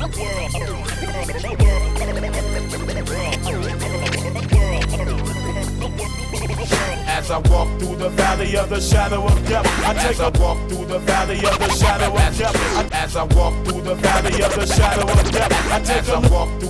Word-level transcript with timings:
As 0.00 0.16
I 7.30 7.38
walk 7.50 7.68
through 7.78 7.96
the 7.96 8.08
valley 8.08 8.56
of 8.56 8.70
the 8.70 8.80
shadow 8.80 9.26
of 9.26 9.46
death, 9.46 9.66
I 9.86 9.92
take 9.94 10.18
a 10.18 10.30
walk 10.40 10.56
through 10.70 10.86
the 10.86 11.00
valley 11.00 11.44
of 11.44 11.58
the 11.58 11.68
shadow 11.74 12.16
of 12.16 12.38
death. 12.38 12.92
As 12.94 13.14
I 13.14 13.24
walk 13.24 13.62
through 13.66 13.82
the 13.82 13.94
valley 13.94 14.42
of 14.42 14.54
the 14.54 14.64
shadow 14.66 15.02
of 15.02 15.30
death, 15.30 15.52
I 15.70 15.80
take 15.80 16.08
a 16.08 16.18
walk 16.32 16.48
through 16.60 16.69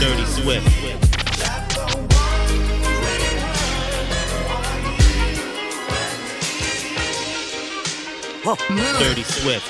Dirty 0.00 0.24
Swift. 0.26 0.66
Dirty 8.98 9.22
Swift. 9.22 9.66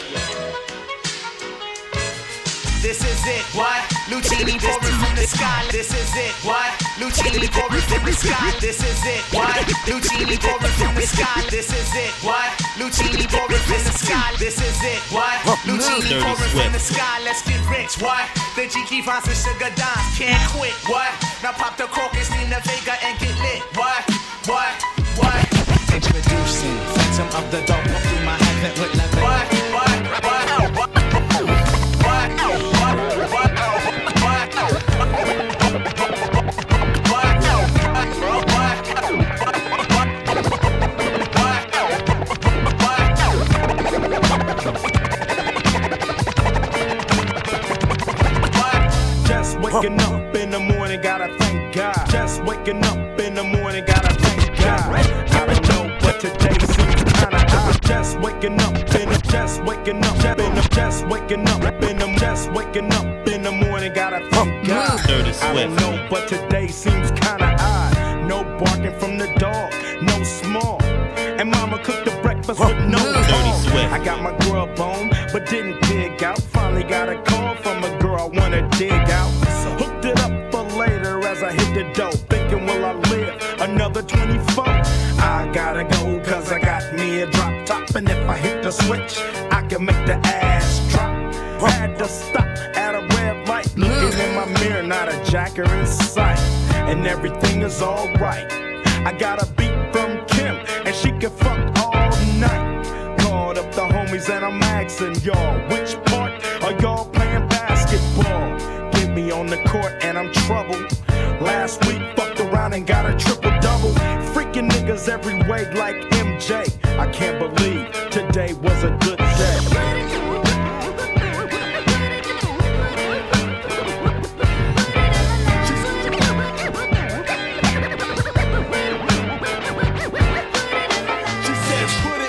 This 2.82 3.04
is 3.04 3.26
it. 3.26 3.42
What? 3.54 3.82
Lucini 4.08 4.58
pouring 4.60 4.98
from 4.98 5.14
the 5.16 5.26
sky. 5.26 5.66
This 5.70 5.90
is 5.90 6.16
it. 6.16 6.32
What? 6.44 6.83
Lucini 6.94 7.50
pouring 7.50 7.82
from 7.90 8.06
the 8.06 8.12
sky. 8.12 8.54
This 8.60 8.78
is 8.78 9.02
it. 9.02 9.22
What? 9.34 9.50
Lucini 9.90 10.38
pouring 10.38 10.74
from 10.78 10.94
the 10.94 11.02
sky. 11.02 11.42
This 11.50 11.66
is 11.74 11.90
it. 11.90 12.12
What? 12.22 12.46
Lucini 12.78 13.26
pouring 13.26 13.58
from 13.66 13.82
the 13.82 13.94
sky. 13.98 14.30
This 14.38 14.62
is 14.62 14.78
it. 14.82 15.02
What? 15.10 15.34
Lucini 15.66 16.06
Dirty 16.06 16.22
pouring 16.22 16.36
from 16.54 16.70
Swift. 16.70 16.72
the 16.72 16.78
sky. 16.78 17.18
Let's 17.24 17.42
get 17.42 17.58
rich. 17.66 17.98
What? 17.98 18.30
The 18.54 18.70
Jiki 18.70 19.02
Vines 19.02 19.26
and 19.26 19.36
Sugar 19.36 19.74
Dimes 19.74 20.06
can't 20.14 20.38
quit. 20.54 20.74
What? 20.86 21.10
Now 21.42 21.50
pop 21.52 21.76
the 21.76 21.90
cork 21.90 22.14
crocus, 22.14 22.30
Nina 22.30 22.62
Vega, 22.62 22.94
and 23.02 23.18
get 23.18 23.34
lit. 23.42 23.62
What? 23.74 24.06
What? 24.46 24.74
What? 25.18 25.42
Introducing 25.90 26.78
Phantom 26.94 27.28
of 27.42 27.50
the 27.50 27.58
Dope 27.66 28.03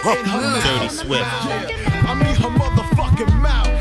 Dirty 0.06 0.90
Swift. 0.90 1.26
I 1.26 2.14
mean 2.14 2.36
her 2.36 2.50
motherfucking. 2.50 3.42
Mouth. 3.42 3.75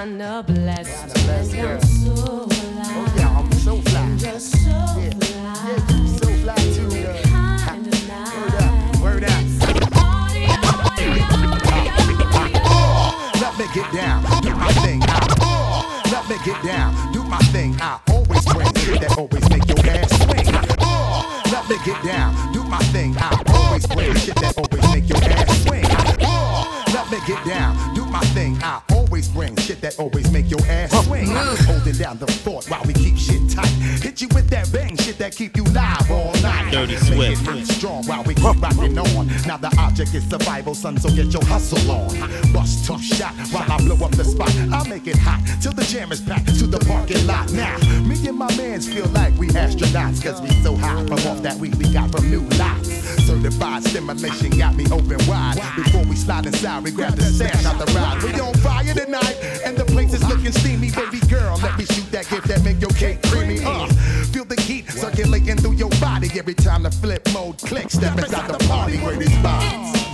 Feeling 0.00 0.18
kinda 0.18 0.42
blessed. 0.46 1.16
I'm 1.28 1.80
so 1.80 2.12
alive. 2.12 3.16
Yeah, 3.16 3.38
I'm 3.38 3.52
so 3.52 3.76
fly. 3.82 4.06
You're 4.18 4.40
so 4.40 4.68
Yeah, 4.68 5.10
alive. 5.10 5.90
you 5.90 6.08
so 6.18 6.26
fly 6.40 6.54
too, 6.56 6.88
girl. 6.88 7.16
Nice. 8.08 9.00
Word 9.00 9.24
up. 9.24 9.30
Party, 9.92 10.46
party. 10.62 11.06
Let 13.40 13.58
me 13.58 13.66
get 13.74 13.92
down, 13.92 14.22
do 14.42 14.50
my 14.54 14.72
thing. 14.84 15.02
I, 15.02 16.02
let 16.10 16.28
me 16.28 16.36
get 16.44 16.62
down, 16.62 17.12
do 17.12 17.22
my 17.24 17.38
thing. 17.52 17.76
I 17.80 17.98
always 18.10 18.44
bring 18.46 18.74
shit 18.76 19.00
that 19.00 19.18
always 19.18 19.48
make 19.50 19.66
your 19.68 19.80
ass 19.86 20.10
swing. 20.24 20.48
Uh, 20.80 21.42
let 21.52 21.68
me 21.68 21.76
get 21.84 22.02
down, 22.02 22.52
do 22.52 22.62
my 22.64 22.78
thing. 22.92 23.14
I 23.18 23.42
always 23.54 23.86
bring 23.86 24.14
shit 24.16 24.34
that 24.36 24.56
always 24.56 24.90
make 24.94 25.08
your 25.08 25.22
ass 25.22 25.62
swing. 25.64 25.84
Uh, 25.86 26.82
let 26.94 27.10
me 27.10 27.18
get 27.26 27.44
down, 27.46 27.76
thing. 28.40 28.58
I 28.62 28.80
always 28.92 29.28
bring 29.28 29.56
shit 29.56 29.80
that 29.82 29.98
always 29.98 30.30
make 30.30 30.50
your 30.50 30.64
ass 30.66 30.90
swing. 31.04 31.28
Mm. 31.28 31.66
Holding 31.66 31.94
down 31.94 32.18
the 32.18 32.26
fort 32.26 32.66
while 32.70 32.82
we 32.84 32.94
keep 32.94 33.16
shit 33.18 33.50
tight. 33.50 33.74
Hit 34.04 34.20
you 34.20 34.28
with 34.34 34.48
that 34.50 34.70
bang 34.72 34.89
that 35.20 35.36
keep 35.36 35.54
you 35.54 35.64
live 35.64 36.10
all 36.10 36.32
night. 36.40 36.72
Dirty 36.72 36.94
Make 37.14 37.32
it 37.32 37.36
Swift. 37.36 37.72
strong 37.72 38.06
while 38.06 38.24
we 38.24 38.34
keep 38.34 38.60
rocking 38.60 38.98
on. 38.98 39.26
Now 39.46 39.58
the 39.58 39.70
object 39.78 40.14
is 40.14 40.24
survival, 40.24 40.74
son, 40.74 40.96
so 40.96 41.10
get 41.10 41.26
your 41.26 41.44
hustle 41.44 41.90
on. 41.90 42.16
Bust 42.52 42.86
tough 42.86 43.02
shot 43.02 43.34
while 43.52 43.70
I 43.70 43.76
blow 43.84 44.02
up 44.04 44.12
the 44.12 44.24
spot. 44.24 44.50
I 44.72 44.88
make 44.88 45.06
it 45.06 45.18
hot 45.18 45.44
till 45.60 45.72
the 45.72 45.84
jam 45.84 46.10
is 46.10 46.22
packed 46.22 46.58
to 46.58 46.66
the 46.66 46.78
parking 46.86 47.26
lot. 47.26 47.52
Now, 47.52 47.76
me 48.00 48.16
and 48.26 48.38
my 48.38 48.48
mans 48.56 48.88
feel 48.88 49.06
like 49.08 49.36
we 49.36 49.48
astronauts, 49.48 50.24
cause 50.24 50.40
we 50.40 50.48
so 50.62 50.74
high 50.74 51.04
from 51.04 51.20
off 51.28 51.42
that 51.42 51.56
weed 51.56 51.74
we 51.74 51.92
got 51.92 52.10
from 52.10 52.30
new 52.30 52.40
lots. 52.56 52.88
Certified 53.26 53.84
stimulation 53.84 54.56
got 54.56 54.74
me 54.74 54.86
open 54.90 55.20
wide. 55.28 55.60
Before 55.76 56.04
we 56.04 56.16
slide 56.16 56.46
inside, 56.46 56.82
we 56.82 56.92
grab 56.92 57.14
the 57.14 57.24
stash 57.24 57.66
out 57.66 57.78
the 57.78 57.92
ride. 57.92 58.22
We 58.22 58.40
on 58.40 58.54
fire 58.54 58.94
tonight, 58.94 59.36
and 59.66 59.76
the 59.76 59.84
place 59.84 60.14
is 60.14 60.26
looking 60.26 60.52
steamy. 60.52 60.90
Baby 60.92 61.20
girl, 61.28 61.58
let 61.62 61.76
me 61.76 61.84
shoot 61.84 62.10
that 62.10 62.26
gift 62.30 62.48
that 62.48 62.64
make 62.64 62.80
your 62.80 62.90
cake 62.90 63.20
creamy. 63.24 63.39
Circulating 65.20 65.56
through 65.56 65.72
your 65.72 65.90
body 66.00 66.28
every 66.38 66.54
time 66.54 66.82
the 66.82 66.90
flip 66.90 67.26
mode 67.32 67.58
clicks. 67.58 67.94
Step 67.94 68.18
inside 68.18 68.50
the 68.50 68.64
party 68.66 68.96
where 68.98 69.20
it's 69.20 69.30
vibes. 69.32 70.09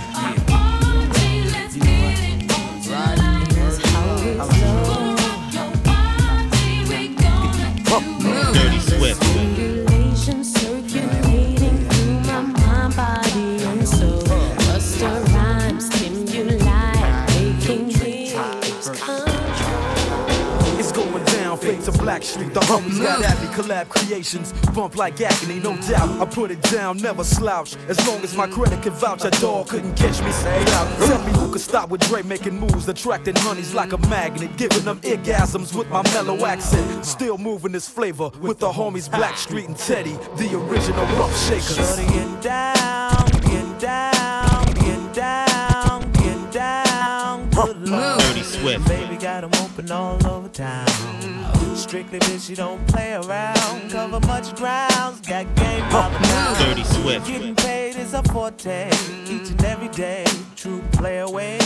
Blackstreet. 22.07 22.53
The 22.53 22.61
homies 22.61 23.03
got 23.03 23.21
at 23.21 23.37
me, 23.41 23.47
collab 23.47 23.89
creations, 23.89 24.53
bump 24.73 24.95
like 24.95 25.19
agony, 25.19 25.59
no 25.59 25.75
doubt. 25.89 26.09
I 26.21 26.25
put 26.25 26.51
it 26.51 26.61
down, 26.61 26.99
never 26.99 27.21
slouch. 27.25 27.75
As 27.89 27.99
long 28.07 28.23
as 28.23 28.33
my 28.33 28.47
credit 28.47 28.81
can 28.81 28.93
vouch, 28.93 29.25
a 29.25 29.29
dog 29.41 29.67
couldn't 29.67 29.93
catch 29.95 30.21
me. 30.23 30.31
Say 30.31 30.61
out. 30.75 30.87
Tell 31.05 31.21
me 31.25 31.33
who 31.33 31.51
could 31.51 31.59
stop 31.59 31.89
with 31.89 31.99
Dre 32.07 32.23
making 32.23 32.57
moves, 32.57 32.87
attracting 32.87 33.35
honeys 33.35 33.73
like 33.73 33.91
a 33.91 33.97
magnet, 34.07 34.55
giving 34.55 34.85
them 34.85 35.01
orgasms 35.01 35.75
with 35.77 35.89
my 35.89 36.01
mellow 36.13 36.45
accent. 36.45 37.05
Still 37.05 37.37
moving 37.37 37.73
this 37.73 37.89
flavor 37.89 38.29
with 38.39 38.59
the 38.59 38.71
homies 38.71 39.09
Blackstreet 39.09 39.65
and 39.65 39.75
Teddy, 39.77 40.17
the 40.37 40.57
original 40.57 41.05
rough 41.17 41.37
shakers. 41.45 41.75
Shorty 41.75 42.05
get 42.13 42.41
down, 42.41 43.25
get 43.51 43.79
down, 43.81 44.65
get 44.75 45.13
down, 45.13 46.11
get 46.13 46.51
down. 46.53 47.49
Good 47.49 47.89
Lord. 47.89 48.19
Dirty 48.21 48.43
Swift. 48.43 48.87
Baby 48.87 49.17
got 49.17 49.43
'em 49.43 49.51
open 49.55 49.91
all 49.91 50.25
over 50.25 50.47
town. 50.47 50.87
Mm. 50.87 51.56
Strictly 51.77 52.19
bitch, 52.19 52.49
you 52.49 52.55
don't 52.55 52.85
play 52.87 53.13
around. 53.13 53.89
Cover 53.91 54.19
much 54.27 54.53
grounds, 54.55 55.21
got 55.21 55.45
game 55.55 55.87
by 55.89 56.09
the 56.09 56.17
pound. 56.27 56.57
Dirty 56.57 56.83
Swift. 56.83 57.27
Getting 57.27 57.55
paid 57.55 57.95
is 57.95 58.13
a 58.13 58.23
forte, 58.23 58.89
each 59.25 59.51
and 59.51 59.63
every 59.63 59.87
day. 59.89 60.25
True 60.55 60.81
play 60.91 61.19
away. 61.19 61.59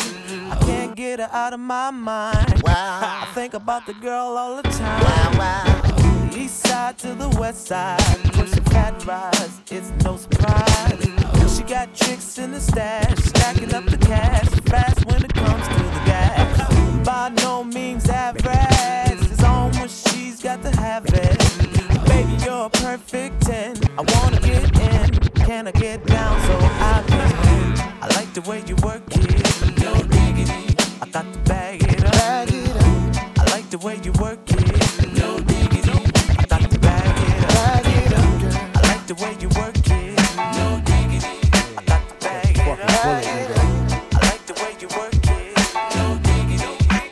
I 0.51 0.57
can't 0.61 0.95
get 0.95 1.19
her 1.19 1.29
out 1.31 1.53
of 1.53 1.59
my 1.59 1.89
mind. 1.91 2.61
I 2.67 3.27
think 3.33 3.53
about 3.53 3.85
the 3.87 3.93
girl 3.93 4.37
all 4.37 4.57
the 4.57 4.63
time. 4.63 6.29
The 6.29 6.37
east 6.37 6.67
side 6.67 6.97
to 6.99 7.15
the 7.15 7.29
west 7.39 7.65
side, 7.67 7.99
pushing 8.33 8.63
fat 8.65 9.03
rise, 9.05 9.61
it's 9.71 9.91
no 10.03 10.17
surprise. 10.17 11.57
She 11.57 11.63
got 11.63 11.95
tricks 11.95 12.37
in 12.37 12.51
the 12.51 12.59
stash, 12.59 13.17
stacking 13.17 13.73
up 13.73 13.85
the 13.85 13.97
cash, 13.97 14.47
fast 14.69 15.05
when 15.05 15.23
it 15.23 15.33
comes 15.33 15.67
to 15.67 15.83
the 15.83 16.01
gas. 16.05 17.05
By 17.05 17.29
no 17.41 17.63
means 17.63 18.07
average, 18.09 19.10
she's 20.41 20.49
got 20.49 20.61
to 20.63 20.71
have 20.81 21.05
it. 21.05 21.37
Baby, 22.07 22.33
you're 22.43 22.65
a 22.65 22.69
perfect 22.69 23.41
10. 23.41 23.77
I 23.97 24.01
wanna 24.01 24.39
get 24.39 24.63
in, 24.79 25.09
can 25.45 25.67
I 25.67 25.71
get 25.71 26.05
down 26.05 26.41
so 26.41 26.57
I 26.59 27.03
can 27.07 27.29
win? 27.41 27.79
I 28.01 28.07
like 28.15 28.33
the 28.33 28.41
way 28.49 28.63
you 28.65 28.75
work 28.77 29.03
it, 29.11 29.79
no 29.79 29.93
diggity. 30.01 30.75
I 31.01 31.05
got 31.11 31.31
to 31.31 31.39
bag 31.39 31.83
it 31.83 32.03
up. 32.03 32.15
I 32.15 33.43
like 33.51 33.69
the 33.69 33.77
way 33.79 33.99
you 34.03 34.11
work 34.13 34.39
it, 34.49 35.13
no 35.13 35.39
diggity. 35.41 35.91
I 36.39 36.45
got 36.49 36.61
to 36.71 36.79
bag 36.79 37.17
it 37.27 37.43
up. 37.43 37.85
I 38.75 38.81
like 38.89 39.05
the 39.07 39.15
way 39.21 39.35
you 39.39 39.49
work 39.59 39.77
it, 39.77 40.17
no 40.57 40.81
diggity. 40.85 41.37
I 41.77 41.83
got 41.85 42.01
to 42.09 42.15
bag 42.25 42.57
it 42.57 42.81
up. 42.91 43.65
I 44.15 44.19
like 44.29 44.45
the 44.47 44.53
way 44.61 44.73
you 44.81 44.87
work 44.97 45.13
it. 45.13 45.57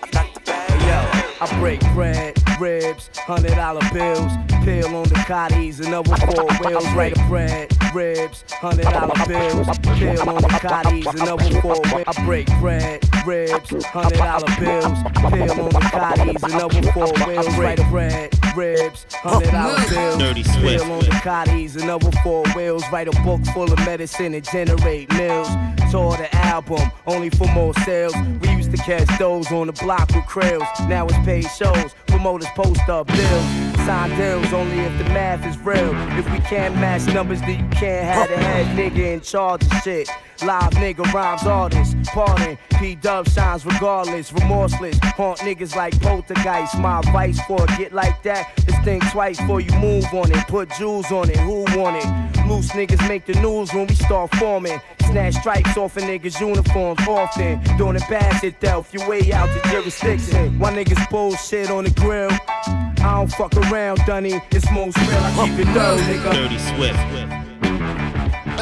I 0.01 0.09
got 0.11 0.33
to 0.33 0.41
bag 0.41 0.81
it 0.81 0.89
up. 0.89 1.41
I 1.41 1.59
break 1.59 1.81
bread, 1.93 2.38
ribs, 2.59 3.09
hundred 3.15 3.55
dollar 3.55 3.81
bills, 3.93 4.31
pill 4.63 4.95
on 4.95 5.03
the 5.09 5.15
cotties, 5.27 5.79
another 5.85 6.15
four 6.17 6.45
wheels. 6.59 6.85
Break 6.93 7.15
bread, 7.27 7.71
ribs, 7.93 8.43
hundred 8.49 8.83
dollar 8.83 9.25
bills, 9.27 9.67
pill 9.97 10.29
on 10.29 10.41
the 10.41 10.59
cotties, 10.61 11.05
another 11.21 11.61
four 11.61 11.81
wheels. 11.93 12.03
I 12.07 12.25
break 12.25 12.47
bread, 12.59 13.03
ribs, 13.25 13.85
hundred 13.85 14.17
dollar 14.17 14.47
bills, 14.59 14.99
pill 15.31 15.61
on 15.61 15.69
the 15.69 15.89
cotties, 15.91 16.43
another 16.43 16.91
four 16.91 17.27
wheels. 17.27 17.55
Break 17.55 17.77
bread, 17.89 18.55
ribs, 18.55 19.05
hundred 19.11 19.51
dollar 19.51 19.89
bills, 19.89 20.17
Dirty 20.17 20.43
Swift. 20.43 20.83
pill 20.83 20.91
on 20.91 20.99
the 20.99 21.11
cotties, 21.23 21.81
another 21.81 22.11
four 22.23 22.43
wheels. 22.55 22.83
Write 22.91 23.07
a 23.07 23.21
book 23.23 23.43
full 23.53 23.71
of 23.71 23.79
medicine 23.79 24.33
and 24.33 24.43
generate 24.43 25.11
mills. 25.13 25.49
Tour 25.91 26.17
the 26.17 26.29
album, 26.35 26.91
only 27.07 27.29
for 27.31 27.47
more 27.53 27.73
sales. 27.85 28.13
We 28.41 28.49
used 28.51 28.71
to 28.71 28.77
catch 28.77 29.07
those 29.17 29.51
on 29.51 29.67
the 29.67 29.73
block 29.73 30.07
with 30.13 30.25
krills. 30.25 30.67
Now 30.87 31.05
it's 31.07 31.17
paid 31.25 31.49
shows, 31.49 31.95
promoters 32.07 32.48
post 32.55 32.87
up 32.89 33.07
bills. 33.07 33.45
Sign 33.85 34.15
deals 34.17 34.51
only 34.53 34.79
if 34.79 34.97
the 34.97 35.05
math 35.05 35.45
is 35.45 35.57
real. 35.59 35.93
If 36.17 36.29
we 36.31 36.39
can't 36.39 36.75
match 36.75 37.05
numbers, 37.13 37.41
then 37.41 37.63
you 37.63 37.69
can't 37.69 38.05
have 38.05 38.29
the 38.29 38.37
head 38.37 38.77
nigga 38.77 39.13
in 39.13 39.21
charge 39.21 39.63
of 39.63 39.71
shit. 39.83 40.09
Live 40.41 40.71
nigga 40.73 41.11
rhymes 41.11 41.43
artists, 41.43 41.95
pardon. 42.13 42.57
P 42.79 42.95
Dub 42.95 43.27
shines 43.27 43.65
regardless, 43.65 44.31
remorseless. 44.31 44.97
Haunt 45.03 45.39
niggas 45.39 45.75
like 45.75 45.99
poltergeist. 46.01 46.77
My 46.77 46.99
advice 46.99 47.39
for 47.45 47.61
a 47.61 47.67
get 47.77 47.93
like 47.93 48.23
that 48.23 48.47
is 48.67 48.75
think 48.85 49.03
twice 49.11 49.39
before 49.39 49.59
you 49.59 49.71
move 49.79 50.05
on 50.13 50.31
it. 50.31 50.47
Put 50.47 50.69
jewels 50.77 51.11
on 51.11 51.29
it, 51.29 51.37
who 51.37 51.65
want 51.77 51.97
it? 51.97 52.28
Loose 52.49 52.71
niggas 52.71 53.07
make 53.07 53.25
the 53.27 53.33
news 53.41 53.71
when 53.75 53.85
we 53.85 53.93
start 53.93 54.33
forming. 54.35 54.81
Snatch 55.01 55.35
stripes 55.35 55.77
off 55.77 55.97
a 55.97 56.01
niggas' 56.01 56.39
uniforms 56.39 56.99
often. 57.07 57.61
Doing 57.77 57.95
it 57.95 58.03
bad 58.09 58.55
though, 58.59 58.79
if 58.79 58.91
you 58.91 59.07
way 59.07 59.31
out 59.31 59.47
the 59.53 59.69
jurisdiction. 59.69 60.57
Why 60.57 60.73
niggas 60.73 61.09
bullshit 61.11 61.69
on 61.69 61.83
the 61.83 61.91
grill? 61.91 62.31
I 62.31 62.95
don't 62.97 63.31
fuck 63.31 63.55
around, 63.55 63.99
Dunny. 64.07 64.41
It's 64.49 64.69
most 64.71 64.97
real. 64.97 65.09
I 65.11 65.47
keep 65.47 65.59
it 65.59 65.67
low, 65.75 65.97
nigga. 65.97 66.33
Dirty 66.33 66.57
Swift. 66.57 67.28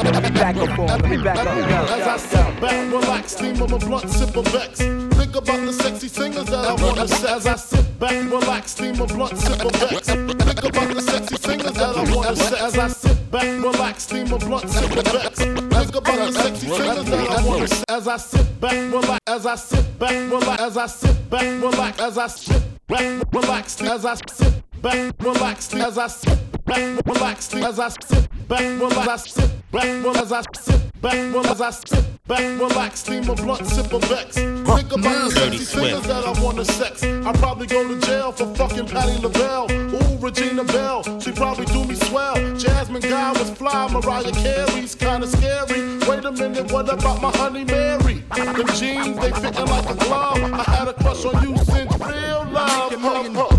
Let 0.04 0.22
me 0.22 0.30
back 0.30 0.56
up 0.56 0.78
on. 0.78 0.86
Let 0.86 1.10
me 1.10 1.16
back 1.16 1.38
up. 1.38 1.56
Yo, 1.56 1.62
As 1.64 2.06
I 2.06 2.12
yo, 2.12 2.16
sit 2.18 2.60
back, 2.60 2.92
relax, 2.92 3.32
steam 3.32 3.60
of 3.62 3.72
a 3.72 3.78
blunt, 3.78 4.08
sip 4.08 4.36
of 4.36 4.46
Vex. 4.46 4.78
Think 4.78 5.34
about 5.34 5.66
the 5.66 5.72
sexy 5.72 6.06
singers 6.06 6.46
that 6.46 6.64
I 6.64 6.74
wanna 6.74 7.08
set. 7.08 7.30
As 7.30 7.46
I 7.46 7.56
sit 7.56 7.98
back, 7.98 8.12
relax, 8.30 8.70
steam 8.70 9.00
of 9.00 9.08
blunt, 9.08 9.36
sip 9.36 9.64
of 9.64 9.72
Vex. 9.72 10.06
Think 10.06 10.64
about 10.64 10.94
the 10.94 11.02
sexy 11.02 11.36
singers 11.36 11.72
that 11.72 11.96
I 11.96 12.14
wanna 12.14 12.36
set. 12.36 12.60
As 12.60 12.78
I 12.78 12.88
sit 12.88 13.30
back, 13.32 13.44
relax, 13.44 14.02
steam 14.04 14.32
of 14.32 14.40
blunt, 14.40 14.70
sip 14.70 14.96
of 14.96 15.04
Vex. 15.04 15.38
Think 15.38 15.94
about 15.96 16.18
the 16.18 16.32
sexy 16.32 16.68
singers 16.68 17.04
that 17.04 17.30
I 17.30 17.44
wanna 17.44 17.68
set. 17.68 17.90
As 17.90 18.06
I 18.06 18.16
sit 18.18 18.60
back, 18.60 18.72
relax, 18.72 19.20
as 19.26 19.46
I 19.46 19.54
sit 19.56 19.98
back, 19.98 20.30
relax, 20.30 20.62
as 20.62 20.76
I 20.76 20.86
sit 20.86 21.30
back, 21.30 21.62
relax, 21.62 22.00
as 22.00 22.18
I 22.18 22.26
sit 22.28 22.62
back, 22.86 23.32
relax, 23.32 23.82
as 23.82 24.04
I 24.04 24.14
sit 24.14 24.62
back, 24.80 25.14
relax, 25.20 25.74
as 25.74 25.98
I 25.98 26.06
sit 26.06 26.47
back, 26.68 27.06
relax, 27.06 27.54
as 27.54 27.78
I 27.78 27.88
sit 27.88 28.28
back, 28.46 28.60
relax, 28.60 29.32
sit 29.32 29.50
back, 29.72 29.86
as 30.16 30.32
I 30.32 30.42
sit 30.52 31.00
back, 31.00 31.14
as 31.46 31.60
I 31.60 31.70
sit 31.70 32.04
back, 32.28 32.60
relax, 32.60 33.00
steam 33.00 33.28
a 33.28 33.34
blunt, 33.34 33.66
sip 33.66 33.92
a 33.92 33.98
Vex. 34.00 34.36
Think 34.36 34.92
about 34.92 35.02
the 35.02 35.30
sexy 35.30 35.64
fingers 35.64 35.68
Swift. 35.68 36.08
that 36.08 36.24
I 36.26 36.42
wanna 36.42 36.64
sex. 36.64 37.02
I 37.02 37.32
probably 37.32 37.66
go 37.66 37.88
to 37.88 38.06
jail 38.06 38.32
for 38.32 38.54
fucking 38.54 38.86
Patti 38.86 39.20
LaBelle. 39.22 39.70
Ooh, 39.72 40.18
Regina 40.18 40.64
Belle, 40.64 41.02
she 41.20 41.32
probably 41.32 41.64
do 41.66 41.84
me 41.84 41.94
swell. 41.94 42.34
Jasmine 42.56 43.02
Guy 43.02 43.32
was 43.32 43.50
fly, 43.50 43.88
Mariah 43.90 44.32
Carey's 44.32 44.94
kinda 44.94 45.26
scary. 45.26 45.98
Wait 46.06 46.24
a 46.24 46.32
minute, 46.32 46.70
what 46.70 46.92
about 46.92 47.22
my 47.22 47.30
honey 47.36 47.64
Mary? 47.64 48.22
Them 48.36 48.66
jeans, 48.74 49.16
they 49.18 49.32
fitting 49.32 49.66
like 49.66 49.88
a 49.88 49.94
glove. 49.94 50.52
I 50.52 50.62
had 50.64 50.88
a 50.88 50.92
crush 50.92 51.24
on 51.24 51.42
you 51.42 51.56
since 51.64 51.92
real 51.98 52.46
love. 52.52 52.90
Make 52.90 52.98
a 52.98 53.02
million 53.02 53.32
bucks 53.32 53.57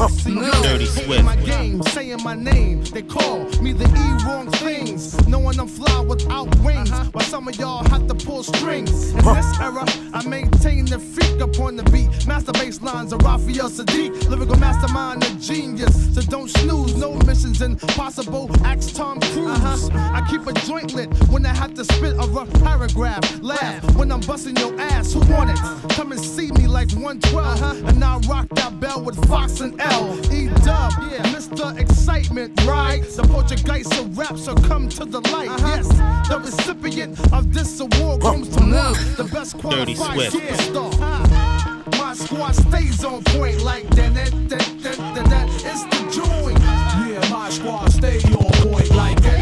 every 0.00 0.16
six 0.16 0.26
months. 0.26 0.62
Dirty 0.62 0.86
Swift. 0.86 1.24
my 1.24 1.36
game, 1.36 1.82
saying 1.82 2.22
my 2.22 2.34
name. 2.34 2.82
They 2.84 3.02
call 3.02 3.44
me 3.60 3.72
the 3.72 3.84
E 3.84 4.26
wrong 4.26 4.50
things. 4.52 5.26
Knowing 5.26 5.58
I'm 5.58 5.68
fly 5.68 6.00
without 6.00 6.54
wings. 6.60 6.90
Uh-huh. 6.90 7.10
While 7.12 7.24
some 7.24 7.48
of 7.48 7.56
y'all 7.56 7.84
have 7.88 8.06
to 8.08 8.14
pull 8.14 8.42
strings. 8.42 9.10
In 9.10 9.24
this 9.24 9.60
era, 9.60 9.84
I 10.12 10.26
maintain 10.26 10.84
the 10.86 10.98
freak 10.98 11.40
upon 11.40 11.76
the 11.76 11.84
beat. 11.84 12.26
Master 12.26 12.52
bass 12.52 12.80
lines 12.82 13.12
of 13.12 13.22
Raphael 13.22 13.68
Saadiq. 13.68 14.28
Lyrical 14.28 14.56
mastermind, 14.56 15.24
a 15.24 15.30
genius. 15.34 16.14
So 16.14 16.22
don't 16.22 16.48
snooze, 16.48 16.96
no 16.96 17.14
missions 17.26 17.62
impossible. 17.62 18.50
Ask 18.64 18.94
Tom 18.94 19.20
Cruise. 19.20 19.48
Uh-huh. 19.48 20.14
I 20.14 20.26
keep 20.30 20.46
a 20.46 20.52
joint 20.66 20.94
lit 20.94 21.08
when 21.28 21.44
I 21.46 21.54
have 21.54 21.74
to 21.74 21.84
spit 21.84 22.14
a 22.14 22.26
rough 22.28 22.52
paragraph. 22.62 23.40
Laugh 23.42 23.84
when 23.98 24.12
I'm 24.12 24.20
busting 24.20 24.56
your 24.56 24.78
ass. 24.80 25.12
Who 25.12 25.20
want 25.32 25.50
it? 25.50 25.58
Come 25.94 26.12
and 26.12 26.20
see 26.20 26.50
me 26.52 26.66
like 26.68 26.90
112. 26.92 27.88
And 27.88 28.02
I 28.02 28.18
rock 28.28 28.48
that 28.50 28.78
bell 28.80 29.02
with 29.02 29.18
Fox 29.28 29.60
and 29.60 29.78
L. 29.80 30.16
E 30.32 30.46
dub, 30.64 30.92
yeah, 31.10 31.22
Mr. 31.34 31.76
Excitement, 31.78 32.52
right? 32.64 33.02
The 33.02 33.24
Portuguese 33.24 33.90
of 33.98 34.16
rap, 34.16 34.38
so 34.38 34.54
come 34.54 34.88
to 34.90 35.04
the 35.04 35.20
light. 35.32 35.50
Yes, 35.60 35.88
the 36.28 36.38
recipient 36.38 37.18
of 37.32 37.52
this 37.52 37.80
award 37.80 38.22
comes 38.22 38.48
to 38.50 38.60
one, 38.60 38.94
the 39.16 39.28
best 39.32 39.58
qualified 39.58 40.30
superstar. 40.30 41.98
My 41.98 42.14
squad 42.14 42.52
stays 42.52 43.04
on 43.04 43.24
point 43.24 43.62
like 43.62 43.88
that. 43.90 44.14
that, 44.14 44.30
that, 44.48 45.14
that, 45.14 45.24
that. 45.28 45.48
It's 45.64 45.84
the 45.84 46.00
joint. 46.22 46.58
Yeah, 46.60 47.28
my 47.30 47.50
squad 47.50 47.88
stay 47.92 48.18
on 48.32 48.50
point 48.62 48.90
like 48.90 49.20
that, 49.22 49.37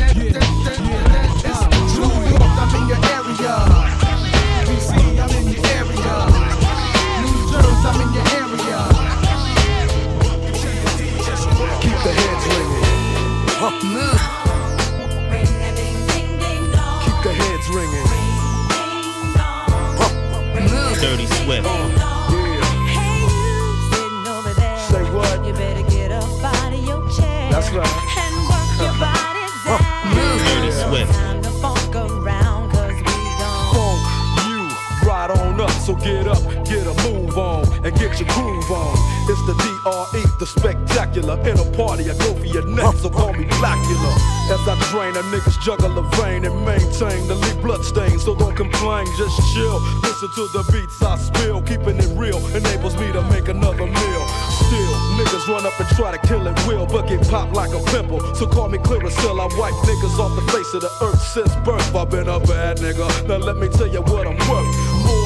your 26.87 27.09
chair. 27.11 27.51
That's 27.51 27.71
right. 27.71 27.89
And 28.19 28.37
work 28.49 28.71
your 28.81 28.95
body 29.03 29.47
down. 29.65 29.81
Dirty 30.15 30.71
Swift. 30.71 31.13
Time 31.13 31.43
to 31.43 31.51
funk 31.51 31.95
around, 31.95 32.71
cause 32.71 32.93
we 32.93 33.17
gon' 33.41 33.75
Funk 33.75 34.01
you 34.49 35.09
right 35.09 35.31
on 35.31 35.61
up. 35.61 35.71
So 35.71 35.95
get 35.95 36.27
up, 36.27 36.43
get 36.65 36.87
a 36.87 36.95
move 37.11 37.37
on, 37.37 37.65
and 37.85 37.95
get 37.99 38.21
your 38.21 38.29
groove 38.29 38.71
on. 38.71 38.96
It's 39.37 39.45
the 39.45 39.53
DRE, 39.53 40.25
the 40.39 40.47
spectacular. 40.47 41.37
In 41.45 41.59
a 41.61 41.65
party, 41.77 42.09
I 42.09 42.17
go 42.17 42.33
for 42.35 42.47
your 42.47 42.65
neck, 42.65 42.97
so 42.97 43.11
call 43.11 43.35
me 43.35 43.45
Blackula. 43.61 44.13
As 44.49 44.65
I 44.65 44.75
drain 44.91 45.13
a 45.13 45.23
nigga's 45.29 45.59
juggle 45.59 45.99
of 45.99 46.09
vein 46.17 46.47
and 46.47 46.57
maintain 46.65 47.29
the 47.29 47.35
lead 47.35 47.61
blood 47.61 47.85
stain. 47.85 48.19
So 48.19 48.35
don't 48.35 48.57
complain, 48.57 49.05
just 49.19 49.37
chill. 49.53 49.77
Listen 50.01 50.31
to 50.41 50.49
the 50.57 50.65
beats 50.73 51.03
I 51.03 51.19
spill. 51.19 51.61
Keeping 51.63 51.99
it 51.99 52.09
real 52.17 52.41
enables 52.57 52.97
me 52.97 53.13
to 53.13 53.21
make 53.29 53.49
another 53.49 53.85
meal. 53.85 54.25
Still, 54.65 54.95
niggas 55.21 55.47
run 55.53 55.67
up 55.67 55.79
and 55.79 55.89
try 55.91 56.17
to 56.17 56.21
kill 56.27 56.47
it 56.47 56.57
will, 56.67 56.87
but 56.87 57.07
get 57.07 57.21
popped 57.29 57.53
like 57.53 57.75
a 57.77 57.83
pimple. 57.93 58.21
So 58.35 58.47
call 58.47 58.69
me 58.69 58.79
Clearasil. 58.79 59.37
I 59.37 59.49
wipe 59.61 59.77
niggas 59.85 60.17
off 60.19 60.33
the 60.35 60.47
face 60.51 60.73
of 60.73 60.81
the 60.81 60.93
earth 61.05 61.21
since 61.21 61.55
birth. 61.57 61.95
I've 61.95 62.09
been 62.09 62.29
a 62.29 62.41
bad 62.41 62.79
nigga. 62.79 63.05
Now 63.29 63.37
let 63.37 63.57
me 63.57 63.69
tell 63.69 63.87
you 63.87 64.01
what 64.01 64.27
I'm 64.27 64.39
worth. 64.49 64.71
More 65.05 65.26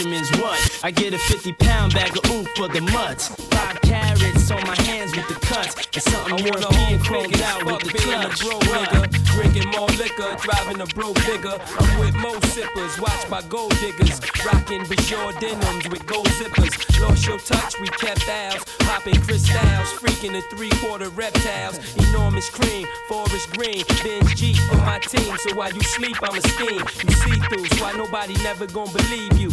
Benjamins. 0.00 0.30
What? 0.40 0.80
I 0.82 0.90
get 0.90 1.12
a 1.12 1.18
50 1.18 1.52
pound 1.54 1.92
bag 1.92 2.16
of 2.16 2.30
oof 2.30 2.48
for 2.56 2.68
the 2.68 2.80
mutts. 2.80 3.28
Five 3.28 3.80
carrots 3.82 4.50
on 4.50 4.62
my 4.66 4.76
hands 4.82 5.14
with 5.14 5.28
the 5.28 5.34
cuts, 5.34 5.76
and 5.92 6.02
something 6.02 6.34
I 6.34 6.42
more 6.42 6.70
being 6.70 7.00
chromed 7.00 7.40
out 7.42 7.64
with 7.66 7.80
the 7.84 7.98
clutch. 7.98 8.40
bro 8.40 8.58
nigga. 8.60 9.20
Drinking 9.34 9.68
more 9.70 9.88
liquor, 10.00 10.36
driving 10.40 10.80
a 10.80 10.86
bro 10.86 11.12
bigger. 11.12 11.56
I'm 11.78 12.00
with 12.00 12.14
mo 12.16 12.40
sippers, 12.48 12.98
watched 12.98 13.28
by 13.28 13.42
gold 13.42 13.76
diggers. 13.80 14.20
Rocking 14.44 14.84
Bajor 14.84 15.38
denims 15.38 15.88
with 15.90 16.06
gold 16.06 16.28
zippers. 16.28 16.72
Lost 17.00 17.26
your 17.26 17.38
touch, 17.38 17.78
we 17.80 17.88
kept 17.88 18.28
ours. 18.28 18.64
Popping 18.80 19.20
crystals, 19.20 19.88
freaking 20.00 20.32
the 20.32 20.42
three 20.54 20.70
quarter 20.80 21.10
reptiles. 21.10 21.78
Enormous 22.08 22.48
cream, 22.48 22.86
forest 23.08 23.52
green. 23.52 23.84
Benz 24.02 24.34
G 24.34 24.54
for 24.54 24.76
my 24.78 24.98
team, 24.98 25.36
so 25.38 25.54
while 25.54 25.72
you 25.72 25.82
sleep, 25.82 26.16
I'm 26.22 26.36
a 26.36 26.40
steam. 26.40 26.80
You 27.04 27.14
see 27.20 27.36
through, 27.48 27.66
so 27.66 27.84
why 27.84 27.92
nobody 27.92 28.34
never 28.42 28.66
gonna 28.66 28.92
believe 28.92 29.38
you. 29.38 29.50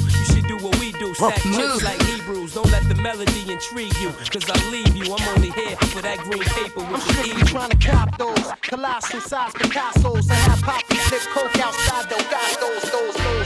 You 0.48 0.54
should 0.54 0.60
do 0.60 0.66
what 0.66 0.80
we 0.80 0.92
do, 0.94 1.14
stack 1.14 1.42
chips 1.42 1.84
like 1.84 2.02
Hebrews. 2.04 2.54
Don't 2.54 2.72
let 2.72 2.88
the 2.88 2.96
melody 2.96 3.52
intrigue 3.52 3.94
you, 4.00 4.10
cause 4.32 4.50
I 4.50 4.70
leave 4.72 4.96
you. 4.96 5.14
I'm 5.14 5.36
only 5.36 5.50
here 5.52 5.76
for 5.78 6.02
that 6.02 6.20
green 6.20 6.44
paper 6.44 6.80
with 6.80 7.06
the 7.06 7.14
strictly 7.14 7.42
E. 7.42 7.46
trying 7.46 7.70
to 7.70 7.78
cop 7.78 8.18
those 8.18 8.52
colossal 8.62 9.20
size 9.22 9.54
Picasso's 9.54 10.30
and 10.30 10.40
have 10.40 10.62
poppy 10.62 10.96
flip 10.96 11.22
coke 11.34 11.60
outside. 11.60 12.10
Don't 12.10 12.32
got 12.32 12.60
those, 12.60 12.82
those, 12.92 13.16
those, 13.16 13.46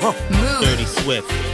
those. 0.00 0.60
Dirty 0.60 0.84
Swift. 0.84 1.53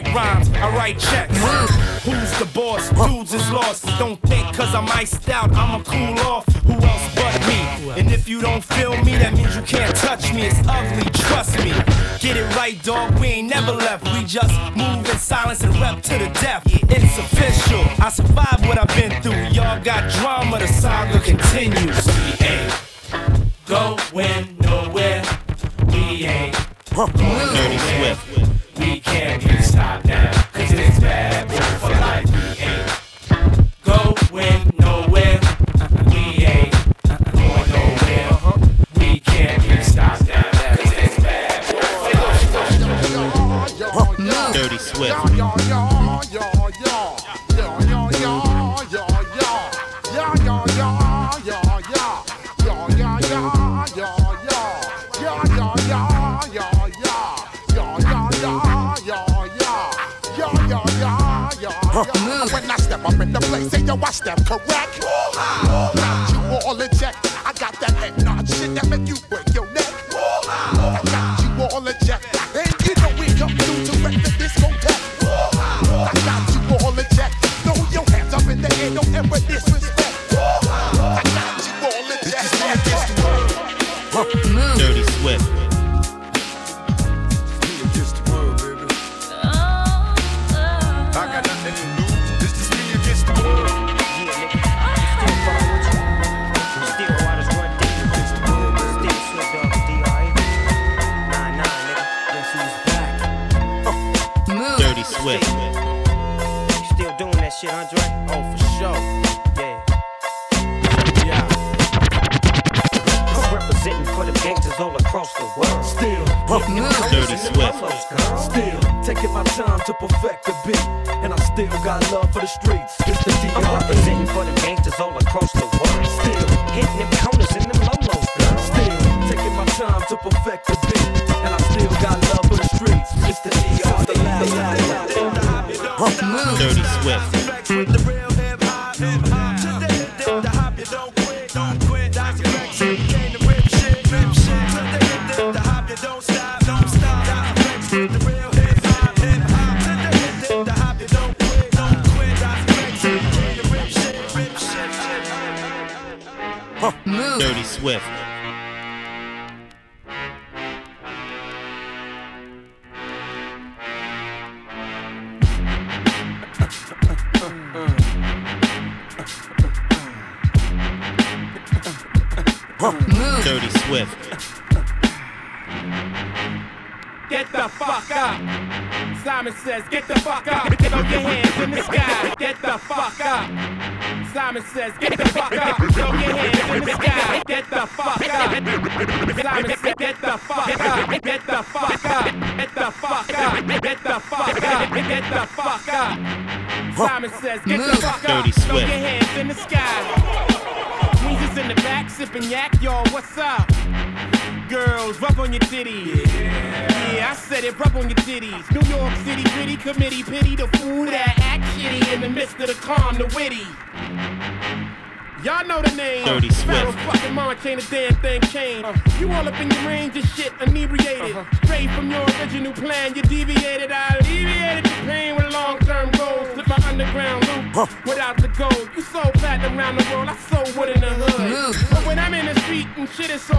Write 0.00 0.14
rhymes. 0.14 0.50
I 0.50 0.76
write 0.76 0.98
checks. 0.98 1.36
Who's 2.04 2.38
the 2.38 2.46
boss? 2.54 2.90
Dudes 2.90 3.34
is 3.34 3.50
lost. 3.50 3.86
Don't 3.98 4.20
think 4.22 4.54
cause 4.54 4.74
I'm 4.74 4.88
iced 4.88 5.28
out, 5.28 5.52
I'ma 5.52 5.82
cool 5.84 6.18
off. 6.26 6.46
Who 6.64 6.72
else 6.72 7.14
but 7.14 7.40
me? 7.46 8.00
And 8.00 8.10
if 8.12 8.28
you 8.28 8.40
don't 8.40 8.62
feel 8.62 8.92
me, 9.04 9.16
that 9.16 9.32
means 9.34 9.56
you 9.56 9.62
can't 9.62 9.94
touch 9.96 10.32
me. 10.32 10.42
It's 10.46 10.60
ugly, 10.68 11.10
trust 11.10 11.58
me. 11.58 11.72
Get 12.20 12.36
it 12.36 12.56
right, 12.56 12.80
dog. 12.82 13.18
We 13.18 13.28
ain't 13.28 13.50
never 13.50 13.72
left. 13.72 14.04
We 14.12 14.24
just 14.24 14.52
move 14.76 15.08
in 15.08 15.18
silence 15.18 15.62
and 15.62 15.74
rep 15.76 16.02
to 16.02 16.18
the 16.18 16.30
death. 16.40 16.62
It's 16.66 17.18
official. 17.18 17.84
I 18.04 18.10
survived 18.10 18.66
what 18.66 18.78
I've 18.78 18.94
been 18.96 19.22
through. 19.22 19.54
Y'all 19.54 19.82
got 19.82 20.10
drama, 20.12 20.58
the 20.58 20.68
saga 20.68 21.20
continues. 21.20 22.06
We 22.06 22.46
ain't 22.46 22.74
going 23.66 24.56
nowhere. 24.60 25.22
We 25.88 26.26
ain't 26.26 26.56
going 26.94 27.45
When 61.96 62.70
I 62.70 62.76
step 62.76 63.04
up 63.06 63.18
in 63.20 63.32
the 63.32 63.40
place, 63.40 63.70
say 63.70 63.80
yo, 63.80 63.96
I 63.96 64.10
step 64.10 64.44
correct. 64.44 65.00
Got 65.00 66.30
you 66.30 66.68
all 66.68 66.78
in 66.78 66.90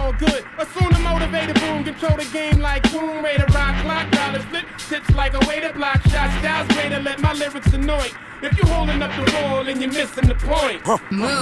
all 0.08 0.14
good. 0.18 0.44
Assume 0.58 0.90
the 0.92 0.98
motivated 1.00 1.60
boom, 1.60 1.84
control 1.84 2.16
the 2.16 2.24
game 2.32 2.58
like 2.60 2.82
boom, 2.92 3.22
ready 3.22 3.38
to 3.38 3.52
rock, 3.52 3.76
clock, 3.84 4.10
dollars 4.10 4.44
flip, 4.44 4.64
tips 4.88 5.10
like 5.14 5.34
a 5.34 5.46
way 5.46 5.60
to 5.60 5.72
block 5.74 6.00
shots. 6.08 6.32
Styles 6.40 6.68
greater, 6.68 7.00
let 7.00 7.20
my 7.20 7.32
lyrics 7.34 7.72
annoy. 7.72 8.08
If 8.42 8.56
you 8.56 8.64
holding 8.68 9.02
up 9.02 9.12
the 9.16 9.30
wall 9.36 9.68
and 9.68 9.80
you're 9.80 9.92
missing 9.92 10.28
the 10.28 10.34
point, 10.34 10.84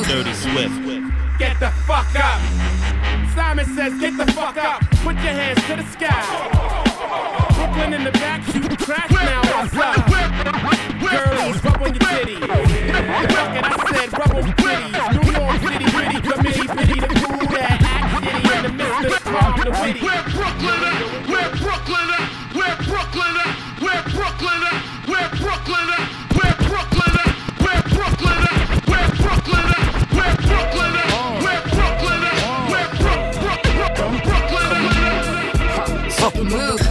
Dirty 0.08 0.34
Swift. 0.34 0.74
get 1.38 1.60
the 1.60 1.70
fuck 1.86 2.08
up. 2.16 2.40
Simon 3.34 3.66
says, 3.76 3.92
get 4.00 4.16
the 4.16 4.26
fuck 4.32 4.56
up. 4.56 4.80
Put 5.04 5.14
your 5.16 5.36
hands 5.36 5.62
to 5.66 5.76
the 5.76 5.84
sky. 5.92 6.22
Brooklyn 7.54 7.94
in 7.94 8.04
the 8.04 8.12
back, 8.12 8.42
shooting 8.50 8.76
crack 8.76 9.10
now. 9.10 9.42
What's 9.42 9.76
up? 9.76 10.06
Girls, 11.06 11.64
rub 11.64 11.82
on 11.82 11.94
your 11.94 12.02
titties. 12.02 12.40
Fuck 12.40 13.56
it, 13.56 13.64
I 13.64 13.76
said, 13.92 14.12
rub 14.18 14.34
on 14.34 14.46
your 14.46 14.56
titties. 14.56 15.06
New 15.12 15.32
York 15.32 15.56
City, 15.60 15.84
gritty 15.92 16.20
committee, 16.20 16.66
pity 16.66 17.00
the 17.00 17.08
fool 17.20 17.55
the 18.66 18.72
midst 18.72 19.04
of 19.04 19.10
the 19.10 19.30
calm, 19.30 19.52
the 19.60 19.70
witty. 19.70 20.00
Where 20.00 20.22
Brooklyn 20.34 20.82
at? 20.90 20.98
Where 21.30 21.50
Brooklyn 21.56 22.10
at? 22.16 22.26
Where 22.56 22.76
Brooklyn 22.82 23.36
at? 23.36 23.52
Where 23.82 24.02
Brooklyn 24.10 24.62
at? 24.66 24.80
Where 25.06 25.28
Brooklyn 25.38 25.88
at? 25.94 26.02
Where 26.34 26.54
Brooklyn 26.66 27.14
at? 27.16 27.30
Where 27.62 27.82
Brooklyn 27.86 28.42
at? 28.50 28.58
Where 28.90 29.08
Brooklyn 29.16 29.66
at? 29.76 29.84
Where 30.16 30.34
Brooklyn 30.46 30.94
at? 30.96 31.08
Where 31.44 31.62
Brooklyn 31.76 32.22
at? 32.26 32.38
Where 32.72 32.88
Brook- 32.98 33.26
Brook- 33.40 33.66
Brook- 33.76 34.24
Brooklyn 34.24 34.70
at? 34.72 35.16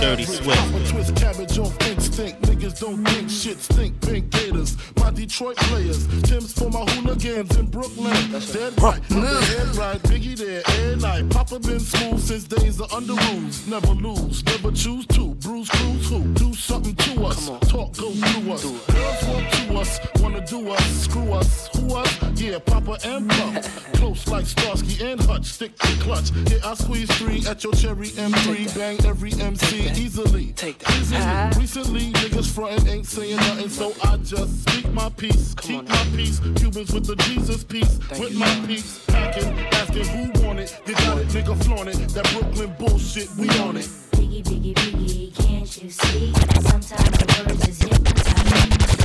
Dirty 0.02 0.26
Swift. 0.26 0.90
Twist 0.90 1.16
cabbage 1.16 1.58
off 1.60 1.76
instinct. 1.88 2.42
Niggas 2.44 2.80
don't 2.80 3.04
think 3.06 3.30
shit 3.30 3.60
stink. 3.60 4.00
Pink 4.02 4.30
Gators, 4.30 4.78
my 5.06 5.12
Detroit 5.12 5.56
players. 5.58 6.08
Tim's 6.24 6.52
for 6.52 6.70
my 6.72 6.84
hooligans 6.92 7.56
in 7.58 7.68
Brooklyn. 7.68 8.16
Dead 8.52 8.74
right, 8.82 9.04
head 9.04 9.76
right. 9.76 10.02
Biggie 10.04 10.36
there, 10.36 10.64
air 10.80 10.96
night. 10.96 11.30
Papa 11.30 11.60
been 11.60 11.80
smooth 11.80 12.20
since 12.20 12.46
days 12.46 12.80
of 12.80 12.92
under 12.92 13.14
rules. 13.14 13.68
Never 13.68 13.94
lose, 13.94 14.44
never 14.46 14.72
choose 14.72 15.06
to. 15.08 15.35
Bruise, 15.56 15.70
cruise, 15.70 16.10
who? 16.10 16.20
Do 16.34 16.54
something 16.54 16.96
to 16.96 17.24
us. 17.24 17.48
Talk, 17.70 17.96
go 17.96 18.12
through 18.12 18.52
us. 18.52 18.64
Girls 18.64 19.24
want 19.24 19.54
to 19.54 19.74
us, 19.78 20.00
wanna 20.20 20.46
do 20.46 20.70
us. 20.70 20.86
Screw 21.04 21.32
us, 21.32 21.70
who 21.78 21.96
us? 21.96 22.20
Yeah, 22.36 22.60
Papa 22.60 22.98
and 23.06 23.30
Pop. 23.30 23.64
Close 23.94 24.28
like 24.28 24.46
Starsky 24.46 25.02
and 25.02 25.22
Hutch. 25.22 25.46
Stick 25.46 25.78
to 25.80 25.88
clutch. 26.02 26.32
Yeah, 26.52 26.58
I 26.66 26.74
squeeze 26.74 27.10
three 27.18 27.46
at 27.48 27.64
your 27.64 27.72
cherry 27.72 28.10
M3. 28.10 28.78
Bang 28.78 29.06
every 29.06 29.32
MC 29.32 29.88
easily. 29.92 30.48
Take 30.58 30.80
that. 30.80 30.92
Easily. 30.98 31.62
Recently, 31.62 32.12
niggas 32.12 32.54
frontin' 32.54 32.90
ain't 32.90 33.06
saying 33.06 33.38
nothing, 33.38 33.70
so 33.70 33.94
I 34.04 34.18
just 34.18 34.70
speak 34.70 34.92
my 34.92 35.08
peace. 35.08 35.56
Keep 35.62 35.88
my 35.88 36.06
peace. 36.18 36.42
Cubans 36.58 36.92
with 36.92 37.06
the 37.06 37.16
Jesus 37.24 37.64
peace. 37.64 37.98
with 38.20 38.36
my 38.36 38.64
peace. 38.68 39.06
Packing, 39.08 39.58
asking 39.72 40.06
who 40.08 40.45
want 40.56 40.70
it. 40.70 40.80
You 40.88 40.94
got 40.96 41.18
it, 41.18 41.28
nigga, 41.28 41.64
flaunt 41.64 41.90
it. 41.90 41.98
That 42.10 42.32
Brooklyn 42.32 42.76
bullshit, 42.78 43.30
we 43.36 43.50
on 43.60 43.78
it. 43.78 43.88
Biggie, 44.12 44.44
biggie, 44.44 44.74
biggie, 44.74 45.36
can't 45.36 45.84
you 45.84 45.90
see? 45.90 46.34
Sometimes 46.34 47.18
the 47.18 47.26
words 47.48 47.66
just 47.66 47.84
hypnotize 47.84 48.44
me. 48.46 48.60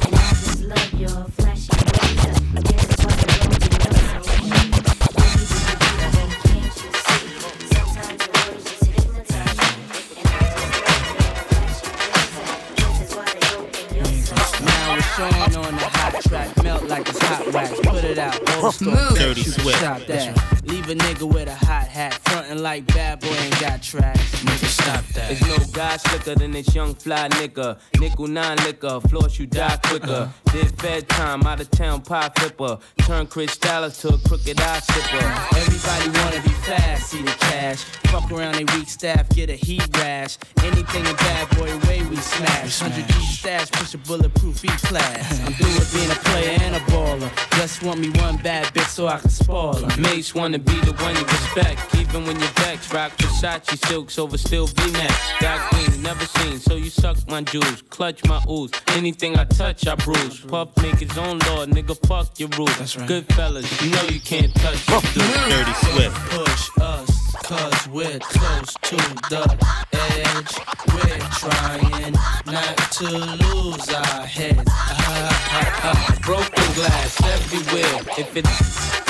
And 0.06 0.14
I 0.14 0.30
just 0.30 0.62
love 0.62 0.92
your 0.94 1.24
flashy 1.36 1.74
ways. 1.74 2.24
I 2.54 2.62
guess 2.62 2.86
that's 2.86 3.04
why 3.04 3.14
the 3.20 3.26
road 3.40 3.62
you 3.62 3.70
love 3.80 3.98
so 4.10 4.30
mean. 4.40 4.70
Biggie, 5.10 5.50
biggie, 5.50 6.10
biggie, 6.14 6.38
can't 6.46 6.76
you 6.80 6.90
see? 7.06 7.24
Sometimes 7.74 8.20
the 8.20 8.32
words 8.38 8.64
just 8.70 8.84
hypnotize 8.86 9.58
me. 9.58 9.68
And 10.20 10.28
I 10.30 10.46
just 10.54 10.70
love 10.70 11.02
your 11.18 11.34
flashy 11.50 11.90
ways. 11.98 12.30
I 12.30 12.74
guess 12.76 12.94
that's 12.98 13.14
why 13.16 13.26
they 13.34 13.46
open 13.58 13.86
your 13.96 14.10
soul. 14.22 14.66
Now 14.66 14.96
it's 14.96 15.10
showing 15.16 15.54
on 15.66 15.72
the 15.74 15.88
hot 15.98 16.14
track, 16.22 16.48
melt 16.62 16.84
like 16.84 17.08
it's 17.08 17.18
hot 17.18 17.42
wax. 17.52 17.70
Put 17.80 18.04
it 18.04 18.18
out, 18.18 18.38
old 18.62 18.74
store, 18.74 19.16
Dirty 19.16 19.42
shoot 19.42 19.56
the 19.56 20.04
that. 20.06 20.59
Leave 20.70 20.88
a 20.88 20.94
nigga 20.94 21.24
with 21.24 21.48
a 21.48 21.54
hot 21.54 21.88
hat, 21.88 22.14
frontin' 22.22 22.62
like 22.62 22.86
bad 22.86 23.18
boy 23.18 23.26
ain't 23.26 23.60
got 23.60 23.82
tracks. 23.82 24.20
Nigga, 24.44 24.66
stop 24.66 25.04
that. 25.14 25.28
There's 25.28 25.58
no 25.58 25.72
guy 25.72 25.96
slicker 25.96 26.36
than 26.36 26.52
this 26.52 26.72
young 26.72 26.94
fly 26.94 27.28
nigga. 27.30 27.76
Nickel 27.98 28.28
nine 28.28 28.56
liquor, 28.58 29.00
floss 29.08 29.36
you 29.36 29.46
die 29.46 29.76
quicker. 29.82 30.06
Uh-huh. 30.06 30.52
Did 30.52 30.80
fed 30.80 31.08
time, 31.08 31.42
out 31.42 31.60
of 31.60 31.70
town 31.72 32.02
pie 32.02 32.30
flipper. 32.36 32.78
Turn 32.98 33.26
Chris 33.26 33.56
Dallas 33.58 34.00
to 34.02 34.10
a 34.10 34.18
crooked 34.28 34.60
eye 34.60 34.78
slipper. 34.78 35.26
Everybody 35.58 36.18
wanna 36.18 36.42
be 36.42 36.54
fast, 36.62 37.10
see 37.10 37.22
the 37.22 37.32
cash. 37.32 37.82
Fuck 38.10 38.30
around 38.30 38.54
they 38.54 38.64
weak 38.76 38.88
staff, 38.88 39.28
get 39.30 39.50
a 39.50 39.54
heat 39.54 39.84
rash. 39.96 40.38
Anything 40.62 41.04
a 41.06 41.14
bad 41.14 41.50
boy 41.56 41.76
way 41.88 42.04
we 42.04 42.16
smash. 42.16 42.80
100 42.80 43.08
G 43.08 43.20
stash, 43.26 43.70
push 43.72 43.94
a 43.94 43.98
bulletproof 43.98 44.64
E 44.64 44.68
class. 44.68 45.40
I'm 45.44 45.52
through 45.52 45.74
with 45.74 45.92
being 45.92 46.10
a 46.10 46.20
player 46.30 46.58
and 46.60 46.76
a 46.76 46.80
baller. 46.90 47.30
Just 47.56 47.82
want 47.82 47.98
me 47.98 48.10
one 48.20 48.36
bad 48.36 48.66
bitch 48.72 48.88
so 48.88 49.08
I 49.08 49.18
can 49.18 49.30
spoil 49.30 49.74
her. 49.74 50.00
Mace 50.00 50.32
wanna 50.34 50.59
be 50.60 50.78
the 50.80 50.92
one 51.02 51.14
you 51.16 51.22
respect, 51.22 51.94
even 51.96 52.26
when 52.26 52.38
you're 52.38 52.48
vexed. 52.62 52.92
Rock 52.92 53.12
Versace 53.18 53.86
silks 53.86 54.18
over 54.18 54.38
still 54.38 54.66
V-neck. 54.66 55.12
Got 55.40 55.70
green, 55.70 56.02
never 56.02 56.24
seen, 56.24 56.58
so 56.58 56.76
you 56.76 56.90
suck 56.90 57.16
my 57.28 57.42
jewels, 57.42 57.82
clutch 57.90 58.24
my 58.24 58.42
ooze. 58.48 58.70
Anything 58.88 59.38
I 59.38 59.44
touch, 59.44 59.86
I 59.86 59.94
bruise. 59.94 60.40
Puff 60.40 60.76
make 60.82 60.96
his 60.96 61.16
own 61.18 61.38
law, 61.40 61.66
nigga. 61.66 61.96
Fuck 62.06 62.38
your 62.38 62.48
rules. 62.50 62.76
That's 62.78 62.96
right. 62.96 63.08
Good 63.08 63.26
fellas, 63.34 63.82
you 63.82 63.90
know 63.90 64.02
you 64.04 64.20
can't 64.20 64.54
touch 64.56 64.86
dude. 64.86 65.22
Dirty 65.22 65.72
Swift. 65.72 66.16
Push 66.30 66.70
us, 66.80 67.34
cause 67.44 67.88
we're 67.88 68.18
close 68.20 68.74
to 68.82 68.96
the 69.30 69.44
edge. 69.92 70.52
We're 70.94 71.18
trying 71.38 72.12
not 72.46 72.76
to 72.92 73.08
lose 73.08 73.88
our 73.88 74.26
heads. 74.26 74.64
Ah, 74.68 75.28
ah, 75.52 75.80
ah. 75.84 76.18
Broken 76.22 76.74
glass 76.74 77.20
everywhere. 77.22 78.02
If 78.18 78.36
it's 78.36 79.09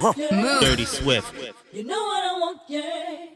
huh. 0.00 0.12
Move. 0.32 0.60
Dirty 0.60 0.84
Swift. 0.84 1.34
You 1.72 1.84
know 1.84 2.02
what 2.02 2.24
I 2.24 2.38
want, 2.38 2.60
yeah. 2.68 3.26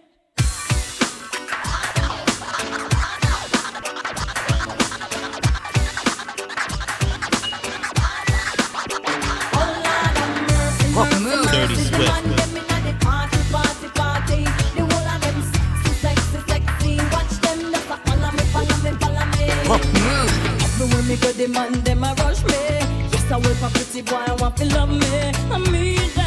Dirty 11.53 11.75
Swift. 11.75 12.53
Man 21.53 21.73
them 21.83 22.05
a 22.05 22.15
rush 22.15 22.43
me. 22.45 22.53
Yes, 23.11 23.31
I 23.31 23.37
will 23.37 23.55
for 23.57 23.69
pretty 23.71 24.03
boy, 24.03 24.17
I 24.17 24.33
want 24.35 24.57
to 24.59 24.65
love 24.67 24.89
me. 24.89 25.33
I 25.51 25.59
mean. 25.71 26.22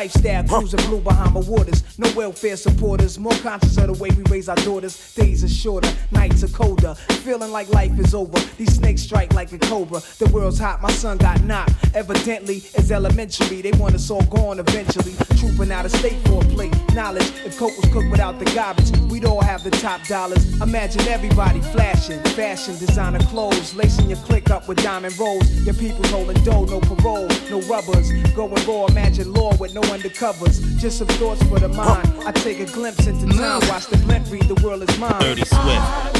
Lifestyle 0.00 0.42
cruising 0.44 0.80
blue 0.88 1.02
Bahama 1.02 1.40
waters. 1.40 1.84
No 1.98 2.10
welfare 2.16 2.56
supporters. 2.56 3.18
More 3.18 3.34
conscious 3.42 3.76
of 3.76 3.88
the 3.88 4.02
way 4.02 4.08
we 4.08 4.22
raise 4.30 4.48
our 4.48 4.56
daughters. 4.56 5.14
Days 5.14 5.44
are 5.44 5.48
shorter, 5.48 5.92
nights 6.10 6.42
are 6.42 6.48
colder. 6.48 6.94
Feeling 7.22 7.52
like 7.52 7.68
life 7.68 7.92
is 8.00 8.14
over. 8.14 8.38
These 8.56 8.76
snakes 8.76 9.02
strike 9.02 9.34
like 9.34 9.52
a 9.52 9.58
cobra. 9.58 10.00
The 10.16 10.30
world's 10.32 10.58
hot, 10.58 10.80
my 10.80 10.90
son 10.90 11.18
got 11.18 11.42
knocked. 11.42 11.74
Evidently, 11.94 12.62
it's 12.72 12.90
elementary. 12.90 13.60
They 13.60 13.72
want 13.72 13.94
us 13.94 14.10
all 14.10 14.24
gone 14.24 14.58
eventually. 14.58 15.12
Trooping 15.38 15.70
out 15.70 15.84
of 15.84 15.92
state 15.92 16.16
for 16.26 16.42
a 16.42 16.46
plate. 16.46 16.79
Knowledge, 16.94 17.32
if 17.44 17.56
coke 17.56 17.76
was 17.76 17.90
cooked 17.92 18.10
without 18.10 18.38
the 18.38 18.44
garbage, 18.46 18.90
we'd 19.10 19.24
all 19.24 19.40
have 19.40 19.62
the 19.62 19.70
top 19.70 20.04
dollars. 20.06 20.44
Imagine 20.60 21.02
everybody 21.02 21.60
flashing. 21.60 22.20
Fashion, 22.34 22.76
designer 22.78 23.20
clothes. 23.20 23.74
Lacing 23.74 24.10
your 24.10 24.18
click 24.18 24.50
up 24.50 24.68
with 24.68 24.82
diamond 24.82 25.16
rolls. 25.18 25.48
Your 25.64 25.74
people's 25.74 26.10
holding 26.10 26.42
dough, 26.42 26.64
no 26.64 26.80
parole, 26.80 27.28
no 27.48 27.60
rubbers. 27.62 28.10
Going 28.34 28.66
raw, 28.66 28.86
imagine 28.86 29.32
law 29.32 29.54
with 29.56 29.72
no 29.72 29.82
undercovers. 29.82 30.60
Just 30.78 30.98
some 30.98 31.08
thoughts 31.08 31.42
for 31.44 31.60
the 31.60 31.68
mind. 31.68 32.08
I 32.26 32.32
take 32.32 32.60
a 32.60 32.66
glimpse 32.66 33.06
into 33.06 33.26
time, 33.36 33.60
watch 33.68 33.86
the 33.86 33.96
blimp 33.98 34.30
read, 34.30 34.48
the 34.48 34.60
world 34.62 34.82
is 34.82 34.98
mine. 34.98 35.20
Dirty 35.20 35.44
Swift. 35.44 36.19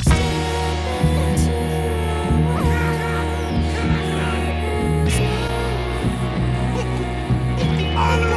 All 8.23 8.27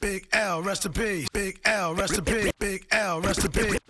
Big 0.00 0.28
L, 0.32 0.62
rest 0.62 0.86
in 0.86 0.92
peace. 0.92 1.28
Big 1.32 1.60
L, 1.64 1.94
rest 1.94 2.18
in 2.18 2.24
peace. 2.24 2.52
Big 2.58 2.86
L, 2.90 3.20
rest 3.20 3.44
in 3.44 3.50
peace. 3.50 3.85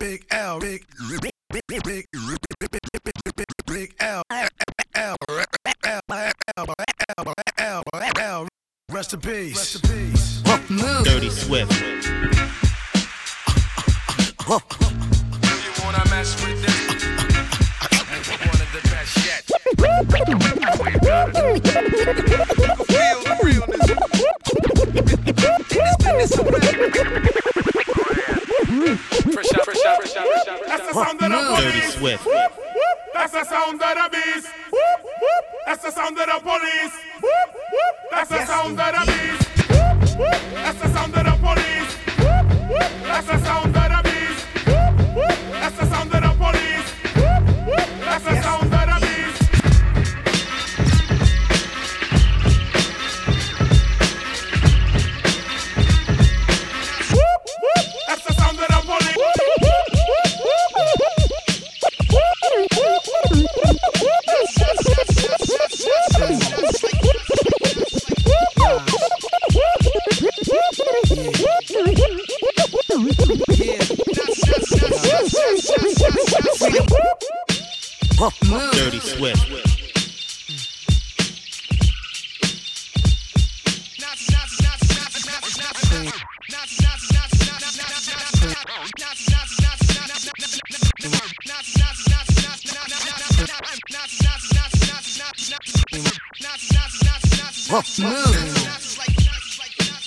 huh, 97.69 97.81
huh. 97.97 98.33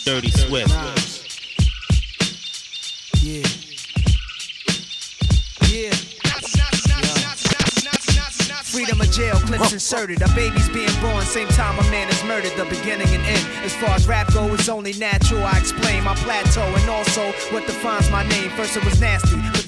Dirty 0.04 0.30
Swift. 0.30 0.70
Yeah. 3.22 3.46
Yeah. 5.68 5.94
Freedom 8.64 9.00
of 9.00 9.10
jail, 9.10 9.34
clips 9.40 9.72
inserted. 9.72 10.22
A 10.22 10.28
baby's 10.34 10.68
being 10.68 10.88
born, 11.02 11.22
same 11.24 11.48
time 11.48 11.78
a 11.78 11.82
man 11.90 12.08
is 12.08 12.22
murdered. 12.24 12.56
The 12.56 12.64
beginning 12.64 13.08
and 13.08 13.22
end. 13.26 13.46
As 13.64 13.74
far 13.74 13.90
as 13.90 14.06
rap 14.06 14.32
goes, 14.32 14.60
it's 14.60 14.68
only 14.68 14.92
natural. 14.94 15.44
I 15.44 15.58
explain 15.58 16.04
my 16.04 16.14
plateau 16.14 16.62
and 16.62 16.88
also 16.88 17.32
what 17.50 17.66
defines 17.66 18.08
my 18.10 18.22
name. 18.28 18.50
First 18.50 18.76
it 18.76 18.84
was 18.84 19.00
nasty, 19.00 19.36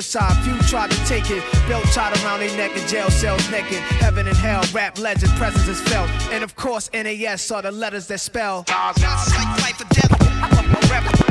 few 0.00 0.56
tried 0.68 0.90
to 0.90 0.96
take 1.04 1.30
it, 1.30 1.42
belt 1.68 1.84
tied 1.92 2.16
around 2.22 2.40
their 2.40 2.56
neck 2.56 2.76
in 2.76 2.86
jail 2.88 3.10
cells 3.10 3.50
naked. 3.50 3.78
Heaven 4.00 4.26
and 4.26 4.36
hell, 4.36 4.62
rap 4.72 4.98
legend, 4.98 5.32
presence 5.32 5.68
is 5.68 5.80
felt, 5.80 6.08
and 6.32 6.42
of 6.42 6.56
course 6.56 6.90
NAS 6.92 7.50
are 7.50 7.62
the 7.62 7.70
letters 7.70 8.06
that 8.06 8.20
spell. 8.20 8.64
Like 8.68 8.96
life 8.96 9.80
or 9.80 9.94
death. 9.94 11.29